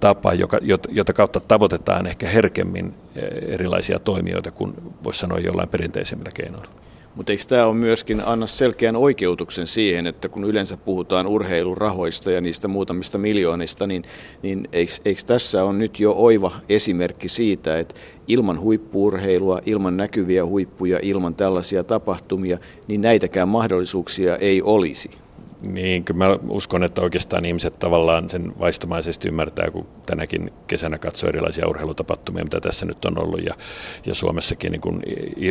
tapa, 0.00 0.34
joka, 0.34 0.58
jota 0.88 1.12
kautta 1.12 1.40
tavoitetaan 1.40 2.06
ehkä 2.06 2.28
herkemmin 2.28 2.94
eh, 3.16 3.54
erilaisia 3.54 3.98
toimijoita 3.98 4.50
kuin 4.50 4.74
voisi 5.04 5.20
sanoa 5.20 5.38
jollain 5.38 5.68
perinteisemmillä 5.68 6.30
keinoilla. 6.34 6.89
Mutta 7.14 7.32
eikö 7.32 7.44
tämä 7.48 7.66
ole 7.66 7.74
myöskin 7.74 8.22
anna 8.24 8.46
selkeän 8.46 8.96
oikeutuksen 8.96 9.66
siihen, 9.66 10.06
että 10.06 10.28
kun 10.28 10.44
yleensä 10.44 10.76
puhutaan 10.76 11.26
urheilurahoista 11.26 12.30
ja 12.30 12.40
niistä 12.40 12.68
muutamista 12.68 13.18
miljoonista, 13.18 13.86
niin, 13.86 14.04
niin 14.42 14.68
eikö, 14.72 14.92
eikö 15.04 15.20
tässä 15.26 15.64
on 15.64 15.78
nyt 15.78 16.00
jo 16.00 16.12
oiva 16.12 16.52
esimerkki 16.68 17.28
siitä, 17.28 17.78
että 17.78 17.94
ilman 18.28 18.60
huippuurheilua, 18.60 19.60
ilman 19.66 19.96
näkyviä 19.96 20.46
huippuja, 20.46 20.98
ilman 21.02 21.34
tällaisia 21.34 21.84
tapahtumia, 21.84 22.58
niin 22.88 23.00
näitäkään 23.00 23.48
mahdollisuuksia 23.48 24.36
ei 24.36 24.62
olisi? 24.62 25.10
Niin, 25.62 26.04
kyllä 26.04 26.28
mä 26.28 26.38
uskon, 26.48 26.84
että 26.84 27.02
oikeastaan 27.02 27.44
ihmiset 27.44 27.78
tavallaan 27.78 28.30
sen 28.30 28.52
vaistomaisesti 28.60 29.28
ymmärtää, 29.28 29.70
kun 29.70 29.86
tänäkin 30.06 30.52
kesänä 30.66 30.98
katsoo 30.98 31.28
erilaisia 31.28 31.68
urheilutapahtumia, 31.68 32.44
mitä 32.44 32.60
tässä 32.60 32.86
nyt 32.86 33.04
on 33.04 33.18
ollut, 33.18 33.40
ja, 33.44 33.54
ja 34.06 34.14
Suomessakin 34.14 34.72
niin 34.72 34.80
kun 34.80 35.02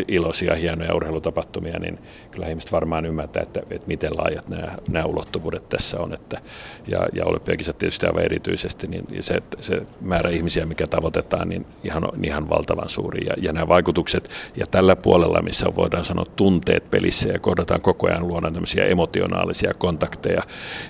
iloisia, 0.07 0.55
hienoja 0.55 0.95
urheilutapahtumia, 0.95 1.79
niin 1.79 1.99
kyllä 2.31 2.47
ihmiset 2.47 2.71
varmaan 2.71 3.05
ymmärtää, 3.05 3.43
että, 3.43 3.59
että 3.69 3.87
miten 3.87 4.11
laajat 4.17 4.49
nämä, 4.49 4.71
nämä 4.89 5.05
ulottuvuudet 5.05 5.69
tässä 5.69 5.99
on. 5.99 6.13
Että, 6.13 6.41
ja, 6.87 7.07
ja 7.13 7.25
olympiakisat 7.25 7.77
tietysti 7.77 8.05
aivan 8.05 8.23
erityisesti, 8.23 8.87
niin 8.87 9.05
se, 9.21 9.43
se 9.59 9.81
määrä 10.01 10.29
ihmisiä, 10.29 10.65
mikä 10.65 10.87
tavoitetaan, 10.87 11.49
niin 11.49 11.65
ihan, 11.83 12.03
ihan 12.23 12.49
valtavan 12.49 12.89
suuri. 12.89 13.25
Ja, 13.25 13.33
ja 13.41 13.53
nämä 13.53 13.67
vaikutukset, 13.67 14.29
ja 14.55 14.65
tällä 14.71 14.95
puolella, 14.95 15.41
missä 15.41 15.75
voidaan 15.75 16.05
sanoa 16.05 16.25
tunteet 16.35 16.91
pelissä, 16.91 17.29
ja 17.29 17.39
kohdataan 17.39 17.81
koko 17.81 18.07
ajan 18.07 18.27
luona 18.27 18.51
tämmöisiä 18.51 18.85
emotionaalisia 18.85 19.73
kontakteja, 19.73 19.98
kontakteja, 19.99 20.43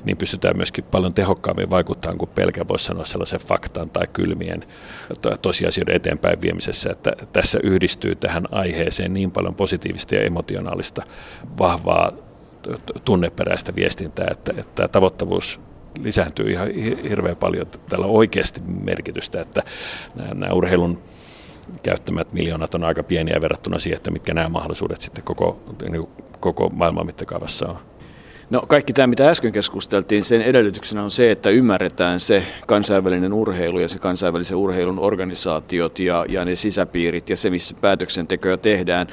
niin 0.06 0.17
pystytään 0.17 0.58
myöskin 0.58 0.84
paljon 0.84 1.13
tehokkaammin 1.13 1.69
vaikuttamaan 1.69 2.17
kuin 2.17 2.30
pelkä 2.36 2.67
voisi 2.67 2.86
sanoa 2.86 3.06
sellaisen 3.06 3.39
faktan 3.39 3.89
tai 3.89 4.08
kylmien 4.13 4.65
tosiasioiden 5.41 5.95
eteenpäin 5.95 6.41
viemisessä, 6.41 6.89
että 6.91 7.12
tässä 7.34 7.60
yhdistyy 7.63 8.15
tähän 8.15 8.43
aiheeseen 8.52 9.13
niin 9.13 9.32
paljon 9.32 9.56
positiivista 9.56 10.15
ja 10.15 10.22
emotionaalista 10.22 11.04
vahvaa 11.60 12.12
tunneperäistä 13.06 13.76
viestintää, 13.76 14.28
että, 14.32 14.54
että 14.58 14.88
tavoittavuus 14.88 15.60
lisääntyy 16.00 16.52
ihan 16.52 16.67
hirveän 17.10 17.38
paljon. 17.38 17.67
Tällä 17.89 18.06
on 18.06 18.15
oikeasti 18.15 18.62
merkitystä, 18.84 19.41
että 19.41 19.63
nämä, 20.15 20.34
nämä 20.34 20.54
urheilun 20.54 21.00
käyttämät 21.84 22.34
miljoonat 22.34 22.76
on 22.76 22.84
aika 22.84 23.04
pieniä 23.04 23.41
verrattuna 23.41 23.80
siihen, 23.80 23.98
että 23.98 24.12
mitkä 24.12 24.34
nämä 24.34 24.50
mahdollisuudet 24.50 25.02
sitten 25.02 25.24
koko, 25.24 25.60
niin 25.89 26.08
koko 26.39 26.69
maailman 26.69 27.06
mittakaavassa 27.06 27.67
on. 27.67 27.78
No 28.49 28.62
kaikki 28.67 28.93
tämä, 28.93 29.07
mitä 29.07 29.29
äsken 29.29 29.51
keskusteltiin, 29.51 30.23
sen 30.23 30.41
edellytyksenä 30.41 31.03
on 31.03 31.12
se, 31.12 31.31
että 31.31 31.49
ymmärretään 31.49 32.19
se 32.19 32.43
kansainvälinen 32.67 33.33
urheilu 33.33 33.79
ja 33.79 33.88
se 33.88 33.99
kansainvälisen 33.99 34.57
urheilun 34.57 34.99
organisaatiot 34.99 35.99
ja, 35.99 36.25
ja 36.29 36.45
ne 36.45 36.55
sisäpiirit 36.55 37.29
ja 37.29 37.38
se, 37.38 37.49
missä 37.49 37.75
päätöksentekoja 37.81 38.57
tehdään. 38.57 39.07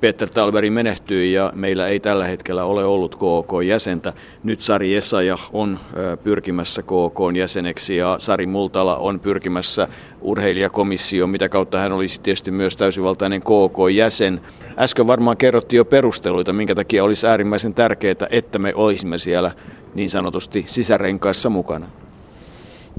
Peter 0.00 0.28
Talberi 0.30 0.70
menehtyi 0.70 1.32
ja 1.32 1.52
meillä 1.54 1.88
ei 1.88 2.00
tällä 2.00 2.24
hetkellä 2.24 2.64
ole 2.64 2.84
ollut 2.84 3.14
KK-jäsentä. 3.16 4.12
Nyt 4.42 4.62
Sari 4.62 4.96
Esaja 4.96 5.38
on 5.52 5.80
pyrkimässä 6.22 6.82
KK-jäseneksi 6.82 7.96
ja 7.96 8.16
Sari 8.18 8.46
Multala 8.46 8.96
on 8.96 9.20
pyrkimässä 9.20 9.88
urheilijakomissioon, 10.20 11.30
mitä 11.30 11.48
kautta 11.48 11.78
hän 11.78 11.92
olisi 11.92 12.20
tietysti 12.20 12.50
myös 12.50 12.76
täysivaltainen 12.76 13.40
KK-jäsen. 13.40 14.40
Äsken 14.80 15.06
varmaan 15.06 15.36
kerrottiin 15.36 15.78
jo 15.78 15.84
perusteluita, 15.84 16.52
minkä 16.52 16.74
takia 16.74 17.04
olisi 17.04 17.26
äärimmäisen 17.26 17.74
tärkeää, 17.74 18.14
että 18.30 18.58
me 18.58 18.72
olisimme 18.74 19.18
siellä 19.18 19.50
niin 19.94 20.10
sanotusti 20.10 20.64
sisärenkaissa 20.66 21.50
mukana. 21.50 21.86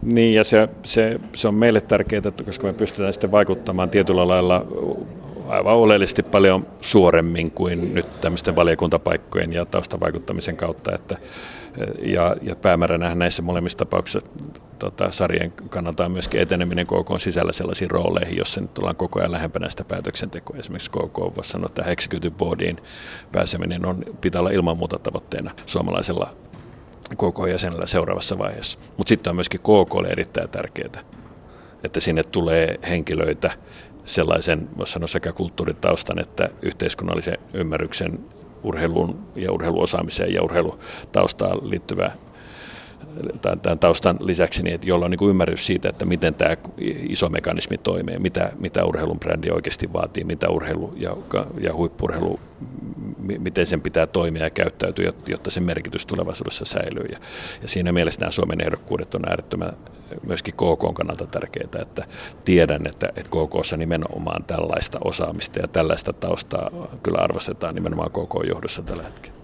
Niin, 0.02 0.34
ja 0.34 0.44
se, 0.44 0.70
se, 0.84 1.20
se 1.36 1.48
on 1.48 1.56
meille 1.56 1.82
tärkeää, 1.82 2.22
koska 2.46 2.68
me 2.68 2.74
pystytään 2.74 3.14
sitten 3.14 3.32
vaikuttamaan 3.32 3.90
tietyllä 3.90 4.28
lailla 4.28 4.66
aivan 5.48 5.76
oleellisesti 5.76 6.24
paljon 6.24 6.68
suoremmin 6.82 7.52
kuin 7.52 7.94
nyt 7.94 8.22
tämmöisten 8.22 8.56
valiokuntapaikkojen 8.56 9.54
ja 9.54 9.66
taustavaikuttamisen 9.66 10.58
kautta. 10.58 10.96
Että, 10.96 11.18
ja, 12.06 12.36
ja 12.42 12.56
päämääränä 12.56 13.16
näissä 13.16 13.42
molemmissa 13.42 13.78
tapauksissa 13.78 14.30
tota, 14.80 15.12
sarjan 15.12 15.52
kannalta 15.52 16.06
on 16.06 16.12
myöskin 16.12 16.42
eteneminen 16.42 16.88
KK 16.88 17.20
sisällä 17.20 17.52
sellaisiin 17.52 17.92
rooleihin, 17.92 18.38
jossa 18.38 18.62
nyt 18.62 18.78
ollaan 18.78 18.96
koko 18.96 19.20
ajan 19.20 19.32
lähempänä 19.32 19.70
sitä 19.70 19.84
päätöksentekoa. 19.84 20.58
Esimerkiksi 20.58 20.92
KK 20.92 21.18
voisi 21.36 21.52
sanoa, 21.52 21.66
että 21.66 21.84
executive 21.84 22.36
boardiin 22.38 22.78
pääseminen 23.32 23.86
on, 23.86 24.06
pitää 24.22 24.42
olla 24.42 24.50
ilman 24.50 24.78
muuta 24.78 25.00
tavoitteena 25.00 25.52
suomalaisella 25.66 26.30
KK-jäsenellä 27.16 27.88
seuraavassa 27.88 28.38
vaiheessa. 28.38 28.80
Mutta 28.98 29.10
sitten 29.10 29.32
on 29.32 29.36
myöskin 29.36 29.60
KK 29.60 30.12
erittäin 30.12 30.50
tärkeää, 30.50 31.04
että 31.84 32.00
sinne 32.00 32.24
tulee 32.24 32.80
henkilöitä, 32.90 33.52
sellaisen, 34.06 34.70
voisi 34.78 34.94
sanoa 34.94 35.08
sekä 35.08 35.32
kulttuuritaustan 35.32 36.20
että 36.20 36.50
yhteiskunnallisen 36.62 37.38
ymmärryksen 37.54 38.20
urheiluun 38.64 39.20
ja 39.36 39.52
urheiluosaamiseen 39.52 40.34
ja 40.34 40.44
urheilutaustaan 40.44 41.70
liittyvää 41.70 42.16
tämän 43.62 43.80
taustan 43.80 44.18
lisäksi, 44.20 44.64
niin, 44.64 44.76
että 44.76 44.88
jolla 44.88 45.06
on 45.06 45.12
niin 45.12 45.30
ymmärrys 45.30 45.66
siitä, 45.66 45.90
että 45.90 46.06
miten 46.06 46.34
tämä 46.34 46.58
iso 47.10 47.30
mekanismi 47.30 47.78
toimii, 47.78 48.20
mitä, 48.20 48.52
mitä 48.60 48.86
urheilun 48.86 49.20
brändi 49.20 49.50
oikeasti 49.50 49.94
vaatii, 49.94 50.24
mitä 50.24 50.50
urheilu 50.50 50.94
ja, 50.98 51.18
ja 51.60 51.74
huippurheilu, 51.74 52.40
miten 53.22 53.68
sen 53.68 53.82
pitää 53.82 54.08
toimia 54.08 54.44
ja 54.44 54.50
käyttäytyä, 54.50 55.14
jotta 55.28 55.52
sen 55.52 55.64
merkitys 55.64 56.06
tulevaisuudessa 56.06 56.66
säilyy. 56.66 57.06
Ja, 57.12 57.20
ja 57.62 57.68
siinä 57.68 57.92
mielessä 57.92 58.22
nämä 58.22 58.32
Suomen 58.32 58.62
ehdokkuudet 58.62 59.16
on 59.16 59.30
äärettömän 59.30 59.74
myöskin 60.28 60.54
KK 60.54 60.94
kannalta 60.94 61.28
tärkeää, 61.28 61.82
että 61.82 62.06
tiedän, 62.46 62.88
että, 62.88 63.10
että 63.16 63.32
KKssa 63.32 63.78
nimenomaan 63.78 64.44
tällaista 64.44 65.00
osaamista 65.04 65.60
ja 65.60 65.68
tällaista 65.68 66.14
taustaa 66.14 66.72
kyllä 67.04 67.18
arvostetaan 67.18 67.76
nimenomaan 67.76 68.12
KK-johdossa 68.12 68.82
tällä 68.82 69.04
hetkellä. 69.04 69.41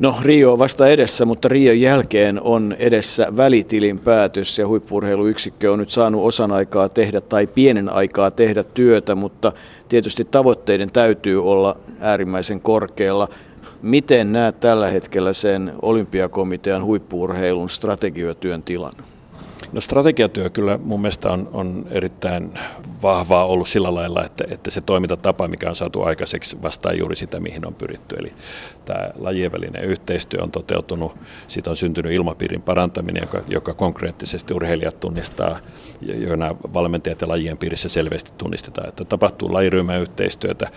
No 0.00 0.16
Rio 0.22 0.52
on 0.52 0.58
vasta 0.58 0.88
edessä, 0.88 1.24
mutta 1.24 1.48
Rion 1.48 1.80
jälkeen 1.80 2.40
on 2.42 2.76
edessä 2.78 3.36
välitilin 3.36 3.98
päätös 3.98 4.58
ja 4.58 4.66
huippurheiluyksikkö 4.66 5.72
on 5.72 5.78
nyt 5.78 5.90
saanut 5.90 6.24
osan 6.24 6.52
aikaa 6.52 6.88
tehdä 6.88 7.20
tai 7.20 7.46
pienen 7.46 7.88
aikaa 7.88 8.30
tehdä 8.30 8.62
työtä, 8.62 9.14
mutta 9.14 9.52
tietysti 9.88 10.24
tavoitteiden 10.24 10.90
täytyy 10.90 11.44
olla 11.50 11.76
äärimmäisen 12.00 12.60
korkealla. 12.60 13.28
Miten 13.82 14.32
näet 14.32 14.60
tällä 14.60 14.88
hetkellä 14.88 15.32
sen 15.32 15.72
olympiakomitean 15.82 16.84
huippuurheilun 16.84 17.70
strategiotyön 17.70 18.62
tilan? 18.62 18.92
No 19.72 19.80
strategiatyö 19.80 20.50
kyllä 20.50 20.78
mun 20.84 21.00
mielestä 21.00 21.30
on, 21.30 21.50
on 21.52 21.86
erittäin 21.90 22.58
vahvaa 23.02 23.46
ollut 23.46 23.68
sillä 23.68 23.94
lailla, 23.94 24.24
että, 24.24 24.44
että 24.50 24.70
se 24.70 24.80
toimintatapa, 24.80 25.48
mikä 25.48 25.68
on 25.68 25.76
saatu 25.76 26.02
aikaiseksi, 26.02 26.62
vastaa 26.62 26.92
juuri 26.92 27.16
sitä, 27.16 27.40
mihin 27.40 27.66
on 27.66 27.74
pyritty. 27.74 28.16
Eli 28.18 28.32
tämä 28.84 29.10
lajien 29.18 29.52
välinen 29.52 29.84
yhteistyö 29.84 30.42
on 30.42 30.50
toteutunut, 30.50 31.16
siitä 31.48 31.70
on 31.70 31.76
syntynyt 31.76 32.12
ilmapiirin 32.12 32.62
parantaminen, 32.62 33.22
joka, 33.22 33.42
joka 33.48 33.74
konkreettisesti 33.74 34.54
urheilijat 34.54 35.00
tunnistaa, 35.00 35.58
nämä 36.36 36.54
valmentajat 36.74 37.20
ja 37.20 37.28
lajien 37.28 37.58
piirissä 37.58 37.88
selvästi 37.88 38.32
tunnistetaan, 38.38 38.88
että 38.88 39.04
tapahtuu 39.04 39.52
lajiryhmäyhteistyötä, 39.52 40.70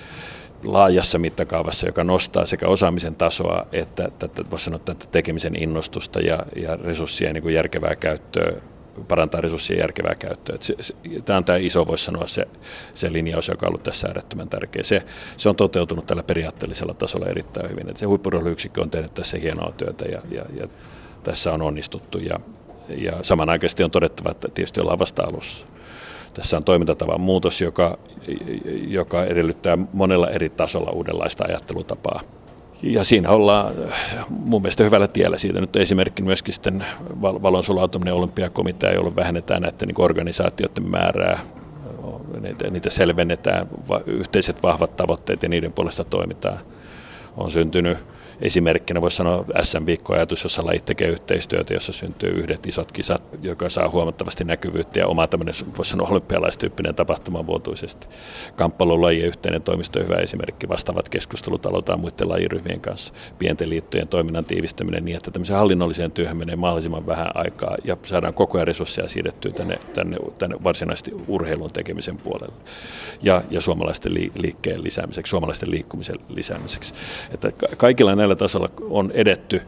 laajassa 0.64 1.20
mittakaavassa, 1.20 1.86
joka 1.86 2.04
nostaa 2.04 2.46
sekä 2.46 2.68
osaamisen 2.68 3.16
tasoa 3.16 3.66
että, 3.72 4.06
että 4.06 4.44
voisi 4.52 4.66
sanoa, 4.66 4.76
että 4.78 5.08
tekemisen 5.12 5.64
innostusta 5.64 6.20
ja, 6.20 6.46
ja 6.56 6.76
resurssien 6.76 7.34
niin 7.34 7.42
kuin 7.42 7.56
järkevää 7.56 7.96
käyttöä 7.96 8.54
parantaa 9.08 9.42
resurssien 9.42 9.80
järkevää 9.80 10.16
käyttöä. 10.16 10.58
se, 10.62 10.76
se, 10.80 10.94
tämä 11.26 11.38
on 11.38 11.46
tämä 11.46 11.58
iso, 11.58 11.88
voisi 11.88 12.06
sanoa, 12.06 12.28
se, 12.28 12.48
se 12.96 13.14
linjaus, 13.14 13.48
joka 13.48 13.66
on 13.66 13.70
ollut 13.70 13.84
tässä 13.84 14.08
äärettömän 14.08 14.50
tärkeä. 14.50 14.84
Se, 14.84 15.04
se 15.38 15.50
on 15.50 15.56
toteutunut 15.56 16.08
tällä 16.08 16.24
periaatteellisella 16.24 16.94
tasolla 16.94 17.26
erittäin 17.26 17.70
hyvin. 17.70 17.90
Et 17.90 17.98
se 17.98 18.06
huippurheiluyksikkö 18.06 18.82
on 18.82 18.90
tehnyt 18.90 19.14
tässä 19.14 19.38
hienoa 19.38 19.74
työtä 19.78 20.06
ja, 20.06 20.22
ja, 20.32 20.46
ja 20.60 20.68
tässä 21.24 21.54
on 21.54 21.62
onnistuttu. 21.62 22.18
Ja, 22.18 22.40
ja 22.98 23.14
samanaikaisesti 23.22 23.84
on 23.84 23.92
todettava, 23.92 24.32
että 24.32 24.48
tietysti 24.54 24.82
ollaan 24.82 25.00
vasta 25.00 25.24
alussa. 25.24 25.66
Tässä 26.34 26.58
on 26.58 26.64
toimintatavan 26.64 27.22
muutos, 27.22 27.62
joka, 27.62 27.98
joka 28.88 29.26
edellyttää 29.26 29.78
monella 29.94 30.30
eri 30.30 30.50
tasolla 30.50 30.92
uudenlaista 30.92 31.46
ajattelutapaa 31.48 32.22
ja 32.84 33.04
siinä 33.04 33.30
ollaan 33.30 33.74
äh, 33.92 34.26
mun 34.30 34.62
mielestä 34.62 34.84
hyvällä 34.84 35.08
tiellä 35.08 35.38
siitä. 35.38 35.62
Nyt 35.62 35.76
esimerkki 35.76 36.22
myöskin 36.22 36.54
sitten 36.54 36.86
valon 37.22 37.64
sulautuminen 37.64 38.14
olympiakomitea, 38.14 38.94
jolloin 38.94 39.16
vähennetään 39.16 39.62
näiden 39.62 39.88
niin 39.88 40.02
organisaatioiden 40.02 40.90
määrää, 40.90 41.40
niitä, 42.42 42.70
niitä 42.70 42.90
selvennetään, 42.90 43.68
yhteiset 44.06 44.64
vahvat 44.64 44.98
tavoitteet 44.98 45.44
ja 45.44 45.50
niiden 45.50 45.74
puolesta 45.74 46.04
toimitaan. 46.04 46.60
On 47.38 47.52
syntynyt 47.52 47.98
esimerkkinä 48.44 49.02
voisi 49.02 49.18
sanoa 49.18 49.46
SM-viikkoajatus, 49.62 50.44
jossa 50.44 50.66
lajit 50.66 50.86
tekee 50.86 51.08
yhteistyötä, 51.08 51.74
jossa 51.74 51.94
syntyy 51.94 52.30
yhdet 52.30 52.66
isot 52.66 52.92
kisat, 52.92 53.22
joka 53.42 53.70
saa 53.70 53.90
huomattavasti 53.90 54.44
näkyvyyttä 54.44 55.00
ja 55.00 55.08
oma 55.08 55.28
tämmöinen, 55.28 55.54
voisi 55.78 55.92
sanoa 55.92 56.08
olympialaistyyppinen 56.08 56.96
tapahtuma 56.96 57.46
vuotuisesti. 57.46 58.08
Kamppailun 58.56 59.02
lajien 59.02 59.28
yhteinen 59.28 59.62
toimisto 59.62 60.00
on 60.00 60.06
hyvä 60.06 60.16
esimerkki. 60.16 60.70
Vastaavat 60.70 61.10
keskustelut 61.10 61.66
aloitetaan 61.66 62.00
muiden 62.00 62.30
lajiryhmien 62.30 62.82
kanssa. 62.82 63.14
Pienten 63.40 63.70
liittojen 63.70 64.08
toiminnan 64.08 64.46
tiivistäminen 64.46 65.06
niin, 65.06 65.18
että 65.18 65.32
tämmöiseen 65.32 65.60
hallinnolliseen 65.60 66.12
työhön 66.12 66.38
menee 66.38 66.56
mahdollisimman 66.56 67.08
vähän 67.08 67.32
aikaa 67.34 67.76
ja 67.84 67.98
saadaan 68.04 68.34
koko 68.34 68.58
ajan 68.58 68.68
resursseja 68.68 69.10
siirrettyä 69.10 69.52
tänne, 69.52 69.80
tänne, 69.94 70.18
tänne 70.38 70.56
varsinaisesti 70.64 71.12
urheilun 71.28 71.72
tekemisen 71.74 72.18
puolelle 72.18 72.56
ja, 73.22 73.42
ja 73.50 73.62
suomalaisten 73.62 74.14
liikkeen 74.14 74.84
lisäämiseksi, 74.84 75.30
suomalaisten 75.30 75.72
liikkumisen 75.72 76.16
lisäämiseksi. 76.30 76.94
Että 77.32 77.52
kaikilla 77.78 78.16
näillä 78.16 78.33
tasolla 78.36 78.70
on 78.90 79.12
edetty 79.12 79.62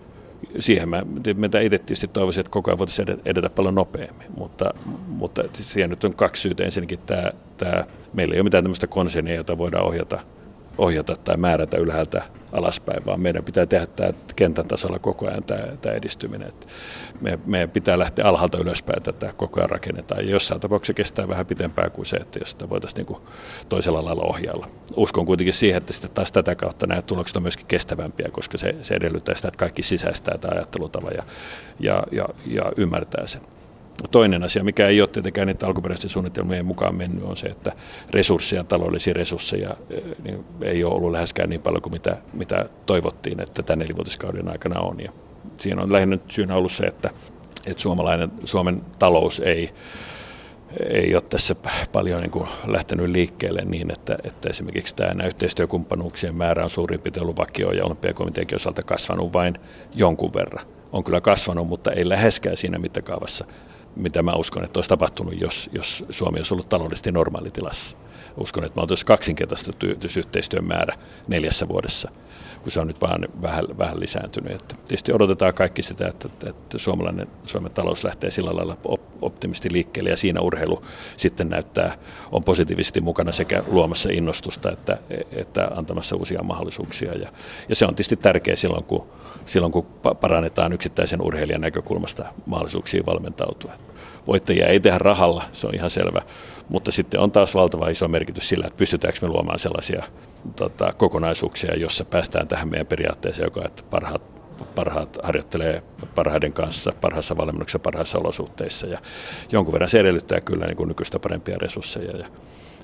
siihen 0.59 0.89
mä, 0.89 1.03
mä 1.35 1.45
itse 1.45 1.77
tietysti 1.77 2.07
toivoisin, 2.07 2.41
että 2.41 2.49
koko 2.49 2.71
ajan 2.71 2.77
voitaisiin 2.77 3.21
edetä 3.25 3.49
paljon 3.49 3.75
nopeammin, 3.75 4.27
mutta, 4.37 4.73
mutta 5.07 5.43
siihen 5.53 5.89
nyt 5.89 6.03
on 6.03 6.15
kaksi 6.15 6.41
syytä. 6.41 6.63
Ensinnäkin 6.63 6.99
tämä, 7.05 7.31
tämä 7.57 7.85
meillä 8.13 8.33
ei 8.33 8.39
ole 8.39 8.43
mitään 8.43 8.63
tämmöistä 8.63 8.87
konsernia, 8.87 9.35
jota 9.35 9.57
voidaan 9.57 9.85
ohjata 9.85 10.19
ohjata 10.77 11.15
tai 11.15 11.37
määrätä 11.37 11.77
ylhäältä 11.77 12.23
alaspäin, 12.51 13.05
vaan 13.05 13.19
meidän 13.19 13.43
pitää 13.43 13.65
tehdä 13.65 13.85
tämä 13.85 14.13
kentän 14.35 14.67
tasolla 14.67 14.99
koko 14.99 15.27
ajan 15.27 15.43
tämä, 15.43 15.67
tämä 15.81 15.95
edistyminen. 15.95 16.47
Että 16.47 16.67
me, 17.21 17.39
meidän 17.45 17.69
pitää 17.69 17.99
lähteä 17.99 18.25
alhaalta 18.25 18.57
ylöspäin, 18.57 19.03
tätä 19.03 19.33
koko 19.37 19.59
ajan 19.59 19.69
rakennetaan. 19.69 20.25
Ja 20.25 20.31
jossain 20.31 20.61
tapauksessa 20.61 20.93
kestää 20.93 21.27
vähän 21.27 21.45
pitempään 21.45 21.91
kuin 21.91 22.05
se, 22.05 22.17
että 22.17 22.39
jos 22.39 22.51
sitä 22.51 22.69
voitaisiin 22.69 23.05
niin 23.05 23.21
toisella 23.69 24.05
lailla 24.05 24.23
ohjailla. 24.23 24.67
Uskon 24.95 25.25
kuitenkin 25.25 25.53
siihen, 25.53 25.77
että 25.77 25.93
sitten 25.93 26.11
taas 26.11 26.31
tätä 26.31 26.55
kautta 26.55 26.87
nämä 26.87 27.01
tulokset 27.01 27.37
on 27.37 27.43
myöskin 27.43 27.67
kestävämpiä, 27.67 28.29
koska 28.31 28.57
se, 28.57 28.75
se 28.81 28.93
edellyttää 28.93 29.35
sitä, 29.35 29.47
että 29.47 29.57
kaikki 29.57 29.83
sisäistää 29.83 30.37
tämä 30.37 30.55
ajattelutava 30.55 31.09
ja, 31.09 31.23
ja, 31.79 32.03
ja, 32.11 32.25
ja 32.45 32.71
ymmärtää 32.77 33.27
sen. 33.27 33.41
Toinen 34.11 34.43
asia, 34.43 34.63
mikä 34.63 34.87
ei 34.87 35.01
ole 35.01 35.09
tietenkään 35.09 35.47
niitä 35.47 35.67
alkuperäisten 35.67 36.09
suunnitelmien 36.09 36.65
mukaan 36.65 36.95
mennyt, 36.95 37.23
on 37.23 37.37
se, 37.37 37.47
että 37.47 37.71
resursseja, 38.09 38.63
taloudellisia 38.63 39.13
resursseja 39.13 39.75
eh, 39.89 40.03
niin 40.23 40.45
ei 40.61 40.83
ole 40.83 40.93
ollut 40.93 41.11
läheskään 41.11 41.49
niin 41.49 41.61
paljon 41.61 41.81
kuin 41.81 41.93
mitä, 41.93 42.17
mitä 42.33 42.69
toivottiin, 42.85 43.39
että 43.39 43.63
tämän 43.63 43.79
nelivuotiskauden 43.79 44.49
aikana 44.49 44.79
on. 44.79 44.99
Ja 44.99 45.11
siinä 45.57 45.81
on 45.81 45.93
lähinnä 45.93 46.17
syynä 46.27 46.55
ollut 46.55 46.71
se, 46.71 46.83
että, 46.83 47.09
että 47.65 47.81
suomalainen, 47.81 48.31
Suomen 48.45 48.81
talous 48.99 49.39
ei, 49.39 49.69
ei 50.89 51.15
ole 51.15 51.23
tässä 51.29 51.55
paljon 51.91 52.21
niin 52.21 52.31
kuin 52.31 52.47
lähtenyt 52.67 53.09
liikkeelle 53.09 53.61
niin, 53.65 53.91
että, 53.91 54.17
että 54.23 54.49
esimerkiksi 54.49 54.95
tämä 54.95 55.25
yhteistyökumppanuuksien 55.25 56.35
määrä 56.35 56.63
on 56.63 56.69
suurin 56.69 56.99
piirtein 56.99 57.23
ollut 57.23 57.37
vakio 57.37 57.71
ja 57.71 57.85
olympiakomiteankin 57.85 58.55
osalta 58.55 58.81
kasvanut 58.83 59.33
vain 59.33 59.55
jonkun 59.93 60.33
verran. 60.33 60.65
On 60.91 61.03
kyllä 61.03 61.21
kasvanut, 61.21 61.67
mutta 61.67 61.91
ei 61.91 62.09
läheskään 62.09 62.57
siinä 62.57 62.79
mittakaavassa, 62.79 63.45
mitä 63.95 64.23
mä 64.23 64.33
uskon, 64.33 64.63
että 64.63 64.77
olisi 64.77 64.89
tapahtunut, 64.89 65.41
jos, 65.41 65.69
jos 65.73 66.05
Suomi 66.09 66.37
olisi 66.39 66.53
ollut 66.53 66.69
taloudellisesti 66.69 67.11
normaalitilassa. 67.11 67.97
Uskon, 68.37 68.63
että 68.63 68.75
me 68.75 68.81
oltaisiin 68.81 69.05
kaksinkertaistettu 69.05 69.85
yhteistyön 70.17 70.65
määrä 70.65 70.95
neljässä 71.27 71.67
vuodessa, 71.67 72.11
kun 72.65 72.71
se 72.71 72.79
on 72.79 72.87
nyt 72.87 73.01
vähän, 73.01 73.27
vähän, 73.41 73.65
vähän 73.77 73.99
lisääntynyt. 73.99 74.51
Että 74.51 74.75
tietysti 74.75 75.13
odotetaan 75.13 75.53
kaikki 75.53 75.83
sitä, 75.83 76.07
että, 76.07 76.29
että 76.49 76.77
suomalainen, 76.77 77.27
Suomen 77.45 77.71
talous 77.71 78.03
lähtee 78.03 78.31
sillä 78.31 78.55
lailla 78.55 78.77
optimisti 79.21 79.69
liikkeelle 79.71 80.09
ja 80.09 80.17
siinä 80.17 80.41
urheilu 80.41 80.83
sitten 81.17 81.49
näyttää, 81.49 81.97
on 82.31 82.43
positiivisesti 82.43 83.01
mukana 83.01 83.31
sekä 83.31 83.63
luomassa 83.67 84.09
innostusta 84.11 84.71
että, 84.71 84.97
että 85.31 85.67
antamassa 85.75 86.15
uusia 86.15 86.43
mahdollisuuksia. 86.43 87.13
Ja, 87.13 87.29
ja 87.69 87.75
se 87.75 87.85
on 87.85 87.95
tietysti 87.95 88.15
tärkeää 88.15 88.55
silloin, 88.55 88.83
kun 88.83 89.07
silloin, 89.45 89.71
kun 89.71 89.85
parannetaan 90.21 90.73
yksittäisen 90.73 91.21
urheilijan 91.21 91.61
näkökulmasta 91.61 92.25
mahdollisuuksia 92.45 93.03
valmentautua. 93.05 93.71
Voittajia 94.27 94.67
ei 94.67 94.79
tehdä 94.79 94.97
rahalla, 94.97 95.43
se 95.51 95.67
on 95.67 95.75
ihan 95.75 95.89
selvä, 95.89 96.21
mutta 96.69 96.91
sitten 96.91 97.19
on 97.19 97.31
taas 97.31 97.55
valtava 97.55 97.89
iso 97.89 98.07
merkitys 98.07 98.49
sillä, 98.49 98.67
että 98.67 98.77
pystytäänkö 98.77 99.19
me 99.21 99.27
luomaan 99.27 99.59
sellaisia 99.59 100.03
tota, 100.55 100.93
kokonaisuuksia, 100.93 101.75
jossa 101.75 102.05
päästään 102.05 102.47
tähän 102.47 102.69
meidän 102.69 102.87
periaatteeseen, 102.87 103.45
joka 103.45 103.65
että 103.65 103.83
parhaat, 103.89 104.21
parhaat 104.75 105.17
harjoittelee 105.23 105.83
parhaiden 106.15 106.53
kanssa, 106.53 106.91
parhaassa 107.01 107.37
valmennuksessa, 107.37 107.79
parhaissa 107.79 108.17
olosuhteissa. 108.17 108.87
Ja 108.87 108.99
jonkun 109.51 109.73
verran 109.73 109.89
se 109.89 109.99
edellyttää 109.99 110.41
kyllä 110.41 110.65
niin 110.65 110.77
kuin 110.77 110.87
nykyistä 110.87 111.19
parempia 111.19 111.57
resursseja. 111.61 112.17
Ja 112.17 112.27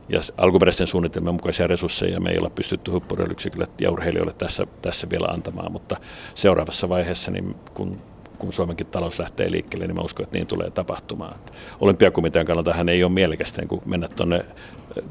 ja 0.10 0.22
alkuperäisen 0.38 0.88
suunnitelman 0.88 1.34
mukaisia 1.34 1.68
resursseja 1.68 2.20
me 2.20 2.30
ei 2.30 2.38
olla 2.38 2.50
pystytty 2.50 2.92
huippurheilyksikölle 2.92 3.68
ja 3.82 3.92
urheilijoille 3.92 4.34
tässä, 4.34 4.68
tässä 4.82 5.10
vielä 5.10 5.28
antamaan, 5.28 5.72
mutta 5.72 5.98
seuraavassa 6.36 6.90
vaiheessa, 6.90 7.32
niin 7.32 7.56
kun, 7.74 8.02
kun 8.42 8.54
Suomenkin 8.54 8.88
talous 8.88 9.20
lähtee 9.20 9.52
liikkeelle, 9.52 9.88
niin 9.88 9.96
mä 9.96 10.02
uskon, 10.02 10.24
että 10.24 10.38
niin 10.38 10.48
tulee 10.48 10.72
tapahtumaan. 10.72 11.36
Olympiakomitean 11.80 12.46
kannalta 12.46 12.74
hän 12.74 12.90
ei 12.90 13.04
ole 13.04 13.12
mielekästä 13.12 13.62
niin 13.62 13.82
mennä 13.86 14.08
tuonne 14.08 14.46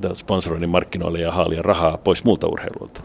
äh, 0.05 0.13
sponsoroinnin 0.15 0.71
markkinoille 0.71 1.21
ja 1.21 1.33
haalia 1.33 1.63
rahaa 1.63 1.97
pois 1.97 2.25
muulta 2.25 2.47
urheilulta 2.47 3.03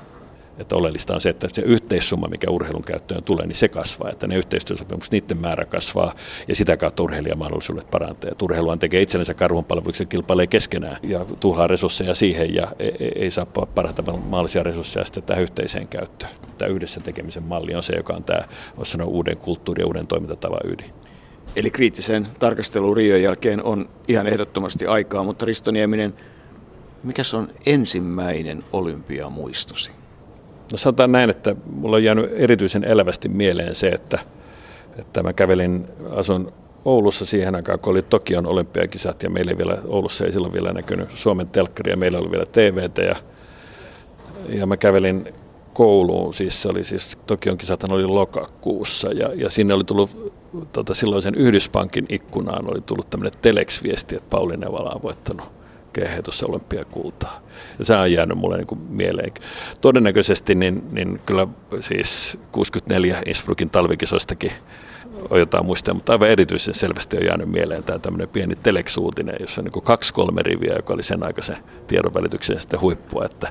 että 0.57 0.75
oleellista 0.75 1.13
on 1.13 1.21
se, 1.21 1.29
että 1.29 1.47
se 1.53 1.61
yhteissumma, 1.61 2.27
mikä 2.27 2.51
urheilun 2.51 2.83
käyttöön 2.83 3.23
tulee, 3.23 3.47
niin 3.47 3.55
se 3.55 3.67
kasvaa, 3.67 4.09
että 4.09 4.27
ne 4.27 4.37
yhteistyösopimukset, 4.37 5.11
niiden 5.11 5.37
määrä 5.37 5.65
kasvaa 5.65 6.15
ja 6.47 6.55
sitä 6.55 6.77
kautta 6.77 7.03
urheilijamahdollisuudet 7.03 7.91
parantaa. 7.91 8.31
Urheiluhan 8.43 8.79
tekee 8.79 9.01
itsellensä 9.01 9.33
karhunpalveluksen, 9.33 10.07
kilpailee 10.07 10.47
keskenään 10.47 10.97
ja 11.03 11.25
tuhlaa 11.39 11.67
resursseja 11.67 12.13
siihen 12.13 12.55
ja 12.55 12.67
ei, 12.79 12.95
e, 12.99 13.07
ei 13.15 13.31
saa 13.31 13.45
parhaita 13.45 14.01
mahdollisia 14.01 14.63
resursseja 14.63 15.05
sitten 15.05 15.23
tähän 15.23 15.43
yhteiseen 15.43 15.87
käyttöön. 15.87 16.31
Tämä 16.57 16.69
yhdessä 16.69 16.99
tekemisen 16.99 17.43
malli 17.43 17.75
on 17.75 17.83
se, 17.83 17.95
joka 17.95 18.13
on 18.13 18.23
tämä, 18.23 18.41
sanoa, 18.83 19.07
uuden 19.07 19.37
kulttuuri 19.37 19.81
ja 19.81 19.87
uuden 19.87 20.07
toimintatavan 20.07 20.59
ydin. 20.63 20.93
Eli 21.55 21.71
kriittiseen 21.71 22.27
tarkasteluun 22.39 22.97
Rion 22.97 23.21
jälkeen 23.21 23.63
on 23.63 23.89
ihan 24.07 24.27
ehdottomasti 24.27 24.85
aikaa, 24.85 25.23
mutta 25.23 25.45
Risto 25.45 25.71
Nieminen, 25.71 26.13
mikä 27.03 27.21
on 27.33 27.47
ensimmäinen 27.65 28.63
olympiamuistosi? 28.73 29.91
No 30.71 30.77
sanotaan 30.77 31.11
näin, 31.11 31.29
että 31.29 31.55
mulla 31.71 31.95
on 31.95 32.03
jäänyt 32.03 32.31
erityisen 32.33 32.83
elävästi 32.83 33.29
mieleen 33.29 33.75
se, 33.75 33.87
että, 33.89 34.19
että 34.97 35.23
mä 35.23 35.33
kävelin, 35.33 35.87
asun 36.11 36.53
Oulussa 36.85 37.25
siihen 37.25 37.55
aikaan, 37.55 37.79
kun 37.79 37.91
oli 37.91 38.01
Tokion 38.01 38.45
olympiakisat 38.45 39.23
ja 39.23 39.29
meillä 39.29 39.51
ei 39.51 39.57
vielä, 39.57 39.77
Oulussa 39.87 40.25
ei 40.25 40.31
silloin 40.31 40.53
vielä 40.53 40.73
näkynyt 40.73 41.09
Suomen 41.15 41.47
telkkari 41.47 41.91
ja 41.91 41.97
meillä 41.97 42.19
oli 42.19 42.31
vielä 42.31 42.45
TVtä 42.45 43.01
ja, 43.01 43.15
ja 44.49 44.65
mä 44.65 44.77
kävelin 44.77 45.33
kouluun, 45.73 46.33
siis 46.33 46.61
se 46.61 46.69
oli 46.69 46.83
siis, 46.83 47.17
Tokion 47.27 47.57
kisat 47.57 47.83
oli 47.83 48.05
lokakuussa 48.05 49.11
ja, 49.11 49.31
ja 49.35 49.49
sinne 49.49 49.73
oli 49.73 49.83
tullut 49.83 50.33
tota, 50.71 50.93
silloisen 50.93 51.35
Yhdyspankin 51.35 52.05
ikkunaan 52.09 52.71
oli 52.71 52.81
tullut 52.81 53.09
tämmöinen 53.09 53.39
telex-viesti, 53.41 54.15
että 54.15 54.29
Pauli 54.29 54.57
Nevala 54.57 54.91
on 54.95 55.03
voittanut 55.03 55.54
kehheitossa 55.95 56.45
olympiakultaa. 56.45 57.41
Ja 57.79 57.85
se 57.85 57.95
on 57.95 58.11
jäänyt 58.11 58.37
mulle 58.37 58.57
niin 58.57 58.67
kuin 58.67 58.81
mieleen. 58.89 59.31
Todennäköisesti 59.81 60.55
niin, 60.55 60.83
niin 60.91 61.21
kyllä 61.25 61.47
siis 61.81 62.37
64 62.51 63.21
Innsbruckin 63.25 63.69
talvikisoistakin 63.69 64.51
on 65.29 65.39
jotain 65.39 65.65
muistaa, 65.65 65.93
mutta 65.93 66.13
aivan 66.13 66.29
erityisen 66.29 66.73
selvästi 66.73 67.17
on 67.17 67.25
jäänyt 67.25 67.49
mieleen 67.49 67.83
tämä 67.83 67.99
tämmöinen 67.99 68.29
pieni 68.29 68.55
teleksuutinen, 68.55 69.35
jossa 69.39 69.61
on 69.61 69.65
niin 69.65 69.83
kaksi-kolme 69.83 70.41
riviä, 70.41 70.75
joka 70.75 70.93
oli 70.93 71.03
sen 71.03 71.23
aikaisen 71.23 71.57
tiedonvälityksen 71.87 72.59
sitten 72.59 72.81
huippua, 72.81 73.25
että 73.25 73.47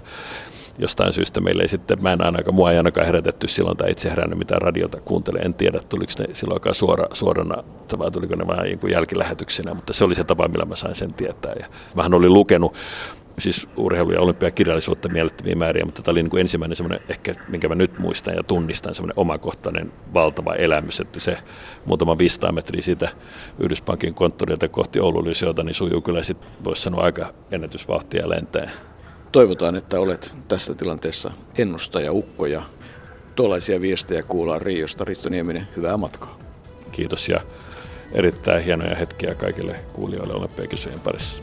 jostain 0.78 1.12
syystä 1.12 1.40
meillä 1.40 1.62
ei 1.62 1.68
sitten, 1.68 2.02
mä 2.02 2.12
en 2.12 2.24
ainakaan, 2.24 2.54
mua 2.54 2.70
ei 2.70 2.76
ainakaan 2.76 3.06
herätetty 3.06 3.48
silloin 3.48 3.76
tai 3.76 3.90
itse 3.90 4.10
herännyt 4.10 4.38
mitään 4.38 4.62
radiota 4.62 5.00
kuuntele. 5.00 5.38
En 5.38 5.54
tiedä, 5.54 5.80
tuliko 5.88 6.12
ne 6.18 6.34
silloinkaan 6.34 6.74
suora, 6.74 7.06
suorana 7.12 7.64
vai 7.98 8.10
tuliko 8.10 8.34
ne 8.34 8.46
vähän 8.46 8.64
niin 8.64 8.90
jälkilähetyksinä, 8.90 9.74
mutta 9.74 9.92
se 9.92 10.04
oli 10.04 10.14
se 10.14 10.24
tapa, 10.24 10.48
millä 10.48 10.64
mä 10.64 10.76
sain 10.76 10.94
sen 10.94 11.14
tietää. 11.14 11.52
Ja 11.60 11.66
mähän 11.94 12.14
olin 12.14 12.32
lukenut 12.32 12.74
siis 13.38 13.68
urheilu- 13.76 14.12
ja 14.12 14.20
olympiakirjallisuutta 14.20 15.08
mielettömiä 15.08 15.54
määriä, 15.54 15.84
mutta 15.84 16.02
tämä 16.02 16.12
oli 16.12 16.22
niin 16.22 16.30
kuin 16.30 16.40
ensimmäinen 16.40 16.76
semmoinen, 16.76 17.00
ehkä 17.08 17.34
minkä 17.48 17.68
mä 17.68 17.74
nyt 17.74 17.98
muistan 17.98 18.34
ja 18.34 18.42
tunnistan, 18.42 18.94
semmoinen 18.94 19.18
omakohtainen 19.18 19.92
valtava 20.14 20.54
elämys, 20.54 21.00
että 21.00 21.20
se 21.20 21.38
muutama 21.84 22.18
500 22.18 22.52
metriä 22.52 22.82
siitä 22.82 23.08
Yhdyspankin 23.58 24.14
konttorilta 24.14 24.68
kohti 24.68 25.00
Oulun 25.00 25.24
niin 25.64 25.74
sujuu 25.74 26.00
kyllä 26.00 26.22
sitten, 26.22 26.50
voisi 26.64 26.82
sanoa, 26.82 27.04
aika 27.04 27.34
ennätysvauhtia 27.50 28.28
lentäen 28.28 28.70
toivotaan, 29.34 29.76
että 29.76 30.00
olet 30.00 30.34
tässä 30.48 30.74
tilanteessa 30.74 31.32
ennustaja 31.58 32.12
ukko 32.12 32.46
ja 32.46 32.62
tuollaisia 33.34 33.80
viestejä 33.80 34.22
kuullaan 34.22 34.62
Riosta. 34.62 35.04
Risto 35.04 35.28
Nieminen, 35.28 35.68
hyvää 35.76 35.96
matkaa. 35.96 36.38
Kiitos 36.92 37.28
ja 37.28 37.40
erittäin 38.12 38.64
hienoja 38.64 38.96
hetkiä 38.96 39.34
kaikille 39.34 39.76
kuulijoille 39.92 40.34
Olympiakisojen 40.34 41.00
parissa. 41.00 41.42